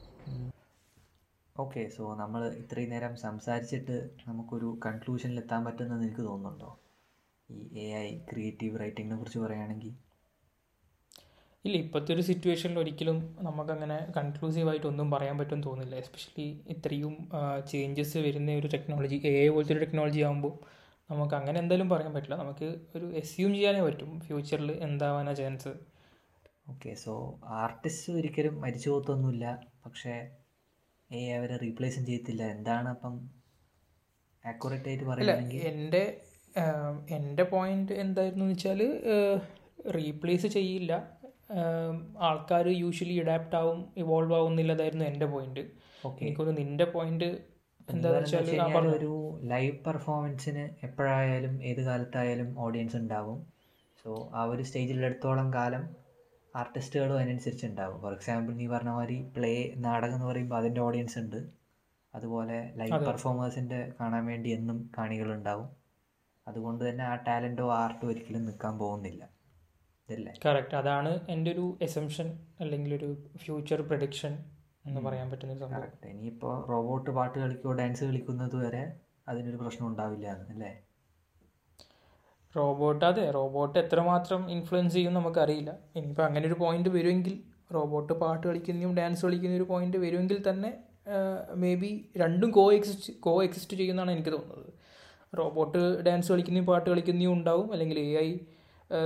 ഓക്കെ 1.61 1.89
സോ 1.97 2.15
നമ്മൾ 2.15 2.49
ഇത്രയും 2.49 2.91
നേരം 2.91 3.17
സംസാരിച്ചിട്ട് 3.17 4.11
നമുക്കൊരു 4.29 4.79
കൺക്ലൂഷനിൽ 4.87 5.37
എത്താൻ 5.37 5.65
പറ്റുമെന്ന് 5.65 6.05
എനിക്ക് 6.05 6.21
തോന്നുന്നുണ്ടോ? 6.21 6.79
ഈ 7.49 7.59
എ 7.83 7.87
ഐ 8.05 8.09
ക്രിയേറ്റീവ് 8.31 8.81
റൈറ്റിങ്ങിനെ 8.81 9.17
കുറിച്ച് 9.19 9.39
പറയുകയാണെങ്കിൽ 9.39 9.93
ഇല്ല 11.65 11.77
ഇപ്പോഴത്തെ 11.77 12.15
ഒരു 12.15 12.23
സിറ്റുവേഷനിൽ 12.23 12.79
ഒരിക്കലും 12.79 13.17
നമുക്കങ്ങനെ 13.41 14.13
കൺക്ലൂസീവായിട്ട് 14.17 14.87
ഒന്നും 14.87 15.09
പറയാൻ 15.11 15.39
പറ്റുമെന്ന് 15.39 15.67
തോന്നില്ല. 15.67 15.95
എസ്പെഷ്യലി 15.97 16.47
ഇത്രയും 16.75 17.15
ചേഞ്ചസ് 17.71 18.19
വരുന്ന 18.27 18.53
ഒരു 18.61 18.69
ടെക്നോളജി 18.75 19.17
എ 19.31 19.33
ഐ 19.45 19.49
പോലത്തെ 19.49 19.73
ഒരു 19.75 19.83
ടെക്നോളജി 19.85 20.21
ആകുമ്പോൾ 20.21 20.53
നമുക്ക് 21.11 21.35
അങ്ങനെ 21.35 21.59
എന്തായാലും 21.63 21.89
പറയാൻ 21.95 22.13
പറ്റില്ല. 22.15 22.37
നമുക്ക് 22.37 22.69
ഒരു 22.97 23.07
എസ്യൂം 23.23 23.51
ചെയ്യാനേ 23.57 23.83
പറ്റും. 23.87 24.13
ഫ്യൂച്ചറിൽ 24.27 24.71
എന്താവാനാ 24.89 25.33
ചാൻസ് 25.41 25.73
ഓക്കെ 26.71 26.93
സോ 27.05 27.13
ആർട്ടിസ്റ്റ് 27.63 28.13
ഒരിക്കലും 28.19 28.55
മരിച്ചു 28.61 28.89
പോകത്തൊന്നുമില്ല 28.91 29.47
പക്ഷേ 29.87 30.15
എ 31.11 31.21
അവരെ 31.39 31.57
റീപ്ലേസും 31.65 32.07
ചെയ്യത്തില്ല. 32.07 32.43
എന്താണ് 32.57 32.89
അപ്പം 32.95 33.15
ആക്യുറേറ്റ് 34.45 34.89
ആയിട്ട് 34.91 35.05
പറയുകയാണെങ്കിൽ 35.11 35.63
എന്റെ 35.73 36.03
എന്റെ 37.11 37.43
പോയിന്റ് 37.43 37.93
എന്തായിരുന്നു 37.93 38.45
എന്ന് 38.45 38.55
വെച്ചാൽ 38.55 38.81
റീപ്ലേസ് 39.97 40.47
ചെയ്യില്ല. 40.47 40.93
ആൾക്കാർ 42.19 42.69
യൂഷ്വലി 42.69 43.17
അഡാപ്റ്റ് 43.21 43.57
ആവും 43.57 43.81
ഇവോൾവ് 43.97 44.35
ആവുന്നില്ലതായിരുന്നു 44.35 45.05
എന്റെ 45.05 45.27
പോയിന്റ് 45.27 45.65
ഓക്കെ 46.07 46.25
എനിക്കൊന്ന് 46.25 46.55
നിന്റെ 46.59 46.85
പോയിന്റ് 46.85 47.29
എന്താണെന്ന് 47.91 48.91
ഒരു 48.91 49.41
ലൈവ് 49.43 49.77
പെർഫോമൻസിന് 49.85 50.65
എപ്പോഴായാലും 50.87 51.63
ഏത് 51.65 51.81
കാലത്തായാലും 51.81 52.61
ഓഡിയൻസ് 52.61 52.97
ഉണ്ടാവും. 52.97 53.39
സോ 54.05 54.31
ആ 54.35 54.43
ഒരു 54.45 54.63
സ്റ്റേജിലെടുത്തോളം 54.63 55.55
കാലം 55.55 55.85
ആർട്ടിസ്റ്റുകളും 56.57 57.17
അതിനനുസരിച്ച് 57.19 57.67
ഉണ്ടാവും. 57.67 57.97
ഫോർ 58.01 58.13
എക്സാമ്പിൾ 58.13 58.53
നീ 58.55 58.67
പറഞ്ഞ 58.67 58.89
മാതിരി 58.89 59.17
പ്ലേ 59.37 59.73
നാടകം 59.77 60.15
എന്ന് 60.15 60.27
പറയുമ്പോൾ 60.27 60.57
അതിന്റെ 60.57 60.81
ഓഡിയൻസ് 60.81 61.19
ഉണ്ട്. 61.19 61.41
അതുപോലെ 62.15 62.59
ലൈവ്. 62.77 63.01
പെർഫോമേഴ്സിന്റെ 63.07 63.93
കാണാൻ 64.01 64.27
വേണ്ടി 64.27 64.51
എന്നും 64.51 64.91
കാണികളുണ്ടാവും. 64.99 65.69
അതുകൊണ്ട് 66.49 66.89
തന്നെ 66.89 67.05
ആ 67.05 67.15
ടാലന്റോ 67.15 67.73
ആർട്ടോ 67.73 68.09
ഒരിക്കലും 68.09 68.45
നിൽക്കാൻ 68.45 68.79
പോകുന്നില്ല. 68.79 69.23
ഇതല്ലേ? 70.09 70.33
കറക്റ്റ് 70.47 70.75
അതാണ് 70.75 71.21
എന്റെ 71.29 71.53
ഒരു 71.53 71.79
എസംഷൻ 71.83 72.39
അല്ലെങ്കിൽ 72.61 72.95
ഒരു 72.95 73.09
ഫ്യൂച്ചർ 73.37 73.83
പ്രഡിക്ഷൻ 73.83 74.33
എന്ന് 74.87 75.01
പറയാൻ 75.01 75.31
പറ്റുന്ന 75.31 75.55
സംഭവം. 75.55 75.81
കറക്റ്റ് 75.81 76.07
ഇനിയിപ്പോൾ 76.07 76.69
റോബോട്ട് 76.69 77.11
പാട്ട് 77.11 77.39
കളിക്കുകയോ 77.39 77.73
ഡാൻസ് 77.73 78.05
കളിക്കുന്നത് 78.05 78.57
വരെ 78.67 78.83
അതിനൊരു 79.29 79.57
പ്രശ്നം 79.57 79.87
ഉണ്ടാവില്ല 79.87 80.27
അല്ലേ? 80.29 80.73
റോബോട്ട് 82.57 83.05
അതെ. 83.05 83.31
റോബോട്ട് 83.31 83.79
എത്രമാത്രം 83.79 84.51
ഇൻഫ്ലുവൻസ് 84.51 84.95
ചെയ്യും 84.95 85.15
നമുക്കറിയില്ല. 85.15 85.79
ഇനിയിപ്പോൾ 85.97 86.23
അങ്ങനെ 86.23 86.47
ഒരു 86.47 86.55
പോയിന്റ് 86.55 86.89
വരുമെങ്കിൽ 86.89 87.35
റോബോട്ട് 87.75 88.13
പാട്ട് 88.13 88.47
കളിക്കുന്നതും 88.47 88.97
ഡാൻസ് 88.97 89.27
കളിക്കുന്ന 89.27 89.57
ഒരു 89.57 89.63
പോയിന്റ് 89.63 89.97
വരുമെങ്കിൽ 89.97 90.51
തന്നെ 90.51 90.71
മേ 91.55 91.75
ബി 91.75 92.11
രണ്ടും 92.17 92.51
കോ 92.51 92.73
എക്സിസ്റ്റ് 92.73 93.13
കോ 93.21 93.43
എക്സിസ്റ്റ് 93.43 93.77
ചെയ്യുന്നതാണ് 93.77 94.11
എനിക്ക് 94.11 94.33
തോന്നുന്നത്. 94.33 94.73
റോബോട്ട് 95.39 96.03
ഡാൻസ് 96.07 96.33
കളിക്കുന്ന 96.33 96.61
പാട്ട് 96.61 96.91
കളിക്കുന്നതും 96.91 97.33
ഉണ്ടാവും. 97.33 97.73
അല്ലെങ്കിൽ 97.73 97.99
എ 97.99 98.11
ഐ 98.21 98.39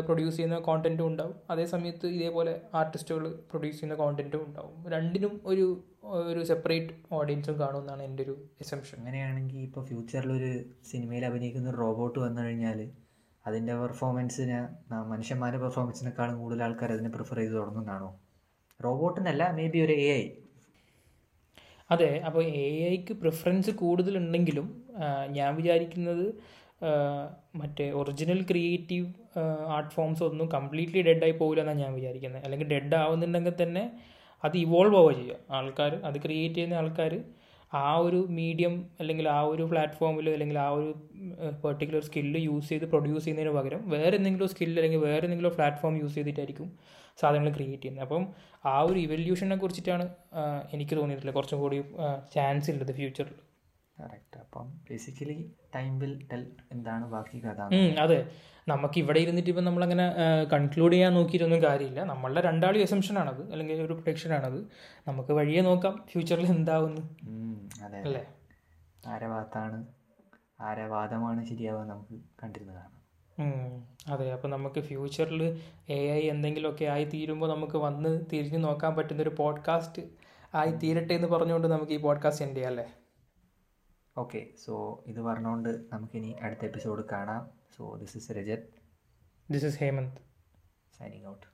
പ്രൊഡ്യൂസ് 0.04 0.36
ചെയ്യുന്ന 0.36 0.58
കോണ്ടന്റും 0.58 1.06
ഉണ്ടാവും. 1.06 1.34
അതേ 1.50 1.64
സമയത്ത് 1.64 2.06
ഇതേപോലെ 2.06 2.60
ആർട്ടിസ്റ്റുകൾ 2.74 3.34
പ്രൊഡ്യൂസ് 3.50 3.76
ചെയ്യുന്ന 3.76 3.94
കോണ്ടന്റും 3.94 4.44
ഉണ്ടാവും. 4.46 4.90
രണ്ടിനും 4.90 5.40
ഒരു 5.44 5.84
ഒരു 6.04 6.44
സെപ്പറേറ്റ് 6.44 6.94
ഓഡിയൻസും 7.12 7.60
കാണുമെന്നാണ് 7.60 8.02
എന്റെ 8.02 8.22
ഒരു 8.22 8.36
എസംഷൻ 8.60 8.98
അങ്ങനെയാണെങ്കിൽ 8.98 9.58
ഇപ്പോൾ 9.58 9.86
ഫ്യൂച്ചറിലൊരു 9.86 10.64
സിനിമയിൽ 10.84 11.24
അഭിനയിക്കുന്ന 11.24 11.70
ഒരു 11.70 11.76
റോബോട്ട് 11.76 12.18
വന്നു 12.18 12.42
കഴിഞ്ഞാൽ 12.42 12.90
അതിന്റെ 13.46 13.74
പെർഫോമൻസിന് 13.74 14.68
മനുഷ്യന്മാരുടെ 14.92 15.62
പെർഫോമൻസിനേക്കാളും 15.62 16.38
കൂടുതൽ 16.38 16.62
ആൾക്കാർ 16.62 16.92
അതിനെ 16.92 17.08
പ്രിഫർ 17.08 17.36
ചെയ്ത് 17.36 17.52
തുടങ്ങുന്നതാണോ 17.52 18.20
റോബോട്ടിനല്ല 18.84 19.50
മേ 19.52 19.66
ബി 19.66 19.78
ഒരു 19.78 19.92
എ 19.92 20.10
ഐ 20.18 20.30
അതെ 21.90 22.22
അപ്പോൾ 22.26 22.42
എ 22.44 22.88
ഐക്ക് 22.88 23.12
പ്രിഫറൻസ് 23.12 23.70
കൂടുതലുണ്ടെങ്കിലും 23.70 24.79
ഞാൻ 25.28 25.56
വിചാരിക്കുന്നത് 25.56 26.34
മറ്റേ 27.56 27.90
ഒറിജിനൽ 27.90 28.42
ക്രിയേറ്റീവ് 28.42 29.06
ആർട്ട് 29.66 29.90
ഫോംസ് 29.90 30.22
ഒന്നും 30.22 30.48
കംപ്ലീറ്റ്ലി 30.48 31.02
ഡെഡായി 31.02 31.30
പോകില്ല 31.30 31.60
എന്നാണ് 31.60 31.80
ഞാൻ 31.80 31.94
വിചാരിക്കുന്നത് 31.94 32.44
അല്ലെങ്കിൽ 32.44 32.68
ഡെഡ് 32.68 32.94
ആവുന്നുണ്ടെങ്കിൽ 32.94 33.62
തന്നെ 33.62 33.92
അത് 34.44 34.56
ഇവോൾവ് 34.56 34.96
ആവുക 34.96 35.12
ചെയ്യുക 35.12 35.36
ആൾക്കാർ 35.50 35.94
അത് 36.04 36.22
ക്രിയേറ്റ് 36.22 36.54
ചെയ്യുന്ന 36.54 36.74
ആൾക്കാർ 36.74 37.24
ആ 37.72 37.96
ഒരു 37.96 38.26
മീഡിയം 38.28 38.86
അല്ലെങ്കിൽ 39.00 39.28
ആ 39.28 39.40
ഒരു 39.40 39.62
പ്ലാറ്റ്ഫോമിൽ 39.62 40.30
അല്ലെങ്കിൽ 40.30 40.58
ആ 40.58 40.68
ഒരു 40.68 40.94
പെർട്ടിക്കുലർ 41.64 42.02
സ്കില്ല് 42.02 42.40
യൂസ് 42.40 42.68
ചെയ്ത് 42.68 42.84
പ്രൊഡ്യൂസ് 42.84 43.24
ചെയ്യുന്നതിന് 43.24 43.54
പകരം 43.58 43.90
വേറെ 43.90 44.16
എന്തെങ്കിലും 44.16 44.48
സ്കില്ല് 44.48 44.78
അല്ലെങ്കിൽ 44.80 44.98
വേറെ 44.98 45.24
എന്തെങ്കിലും 45.24 45.50
പ്ലാറ്റ്ഫോം 45.50 45.96
യൂസ് 45.96 46.14
ചെയ്തിട്ടായിരിക്കും 46.14 46.72
സാധനങ്ങൾ 47.20 47.52
ക്രിയേറ്റ് 47.52 47.82
ചെയ്യുന്നത് 47.82 48.04
അപ്പം 48.04 48.26
ആ 48.64 48.80
ഒരു 48.80 48.98
ഇവല്യൂഷനെ 48.98 49.56
കുറിച്ചിട്ടാണ് 49.56 50.14
എനിക്ക് 50.72 50.96
തോന്നിയിട്ടുള്ളത്. 50.96 51.34
കുറച്ചും 51.34 51.60
കൂടി 51.60 51.84
ചാൻസ് 52.34 52.70
ഉള്ളത് 52.70 52.92
ഫ്യൂച്ചറിൽ 52.94 53.49
കറക്റ്റ് 54.00 54.38
അപ്പം 54.38 54.70
ബേസിക്കലി 54.90 55.52
ടൈം 55.74 55.98
വിൽ 55.98 56.26
ടെൽ 56.32 56.52
എന്താണ് 56.72 57.06
ബാക്കി 57.06 57.38
കഥ. 57.38 57.60
അതെ. 58.00 58.26
നമുക്ക് 58.68 58.98
ഇവിടെ 58.98 59.20
ഇരുന്നിട്ട് 59.20 59.50
ഇപ്പം 59.50 59.64
നമ്മളങ്ങനെ 59.64 60.04
കൺക്ലൂഡ് 60.52 60.92
ചെയ്യാൻ 60.92 61.14
നോക്കിയിട്ടൊന്നും 61.14 61.62
കാര്യമില്ല. 61.62 62.04
നമ്മളുടെ 62.04 62.40
രണ്ടാളും 62.40 62.80
എസംഷൻ 62.80 63.18
ആണത് 63.18 63.52
അല്ലെങ്കിൽ 63.52 63.74
ഒരു 63.74 63.92
പ്രൊട്ടക്ഷൻ 63.92 64.32
ആണത്. 64.32 64.60
നമുക്ക് 65.08 65.32
വഴിയെ 65.32 65.60
നോക്കാം 65.60 66.04
ഫ്യൂച്ചറിൽ 66.12 66.46
എന്താവുന്നു. 66.46 67.02
അതെ. 67.84 67.98
അല്ലേ? 67.98 68.24
ആരെ 69.06 69.28
ഭാഗത്താണ് 69.28 69.86
ആരെ 70.60 70.86
വാദമാണ് 70.86 71.46
ശരിയാവുക 71.46 71.82
നമുക്ക് 71.82 72.20
കണ്ടിരുന്ന് 72.42 72.74
കാണാം. 72.74 73.00
അതെ. 74.08 74.32
അപ്പം 74.32 74.50
നമുക്ക് 74.50 74.80
ഫ്യൂച്ചറിൽ 74.80 75.60
എ 75.88 76.00
ഐ 76.12 76.20
എന്തെങ്കിലുമൊക്കെ 76.28 76.84
ആയി 76.84 77.04
തീരുമ്പോൾ 77.04 77.54
നമുക്ക് 77.54 77.76
വന്ന് 77.76 78.20
തിരിഞ്ഞു 78.32 78.58
നോക്കാൻ 78.58 78.94
പറ്റുന്ന 78.94 79.22
ഒരു 79.22 79.34
പോഡ്കാസ്റ്റ് 79.38 80.02
ആയി 80.54 80.72
തീരട്ടെ 80.72 81.14
എന്ന് 81.14 81.28
പറഞ്ഞുകൊണ്ട് 81.28 81.68
നമുക്ക് 81.68 81.92
ഈ 81.92 81.96
പോഡ്കാസ്റ്റ് 81.96 82.44
എൻഡ് 82.44 82.56
ചെയ്യാം 82.56 82.70
അല്ലേ? 82.70 82.84
ഓക്കെ 84.20 84.40
സോ 84.64 84.72
ഇത് 85.06 85.20
പറഞ്ഞുകൊണ്ട് 85.20 85.68
നമുക്കിനി 85.92 86.30
അടുത്ത 86.40 86.64
എപ്പിസോഡ് 86.64 87.02
കാണാം. 87.12 87.42
So 87.76 87.82
this 87.96 88.16
is 88.16 88.32
Rajat 88.32 88.66
this 89.50 89.66
is 89.66 89.78
Hemant 89.78 90.20
signing 90.98 91.26
out 91.26 91.46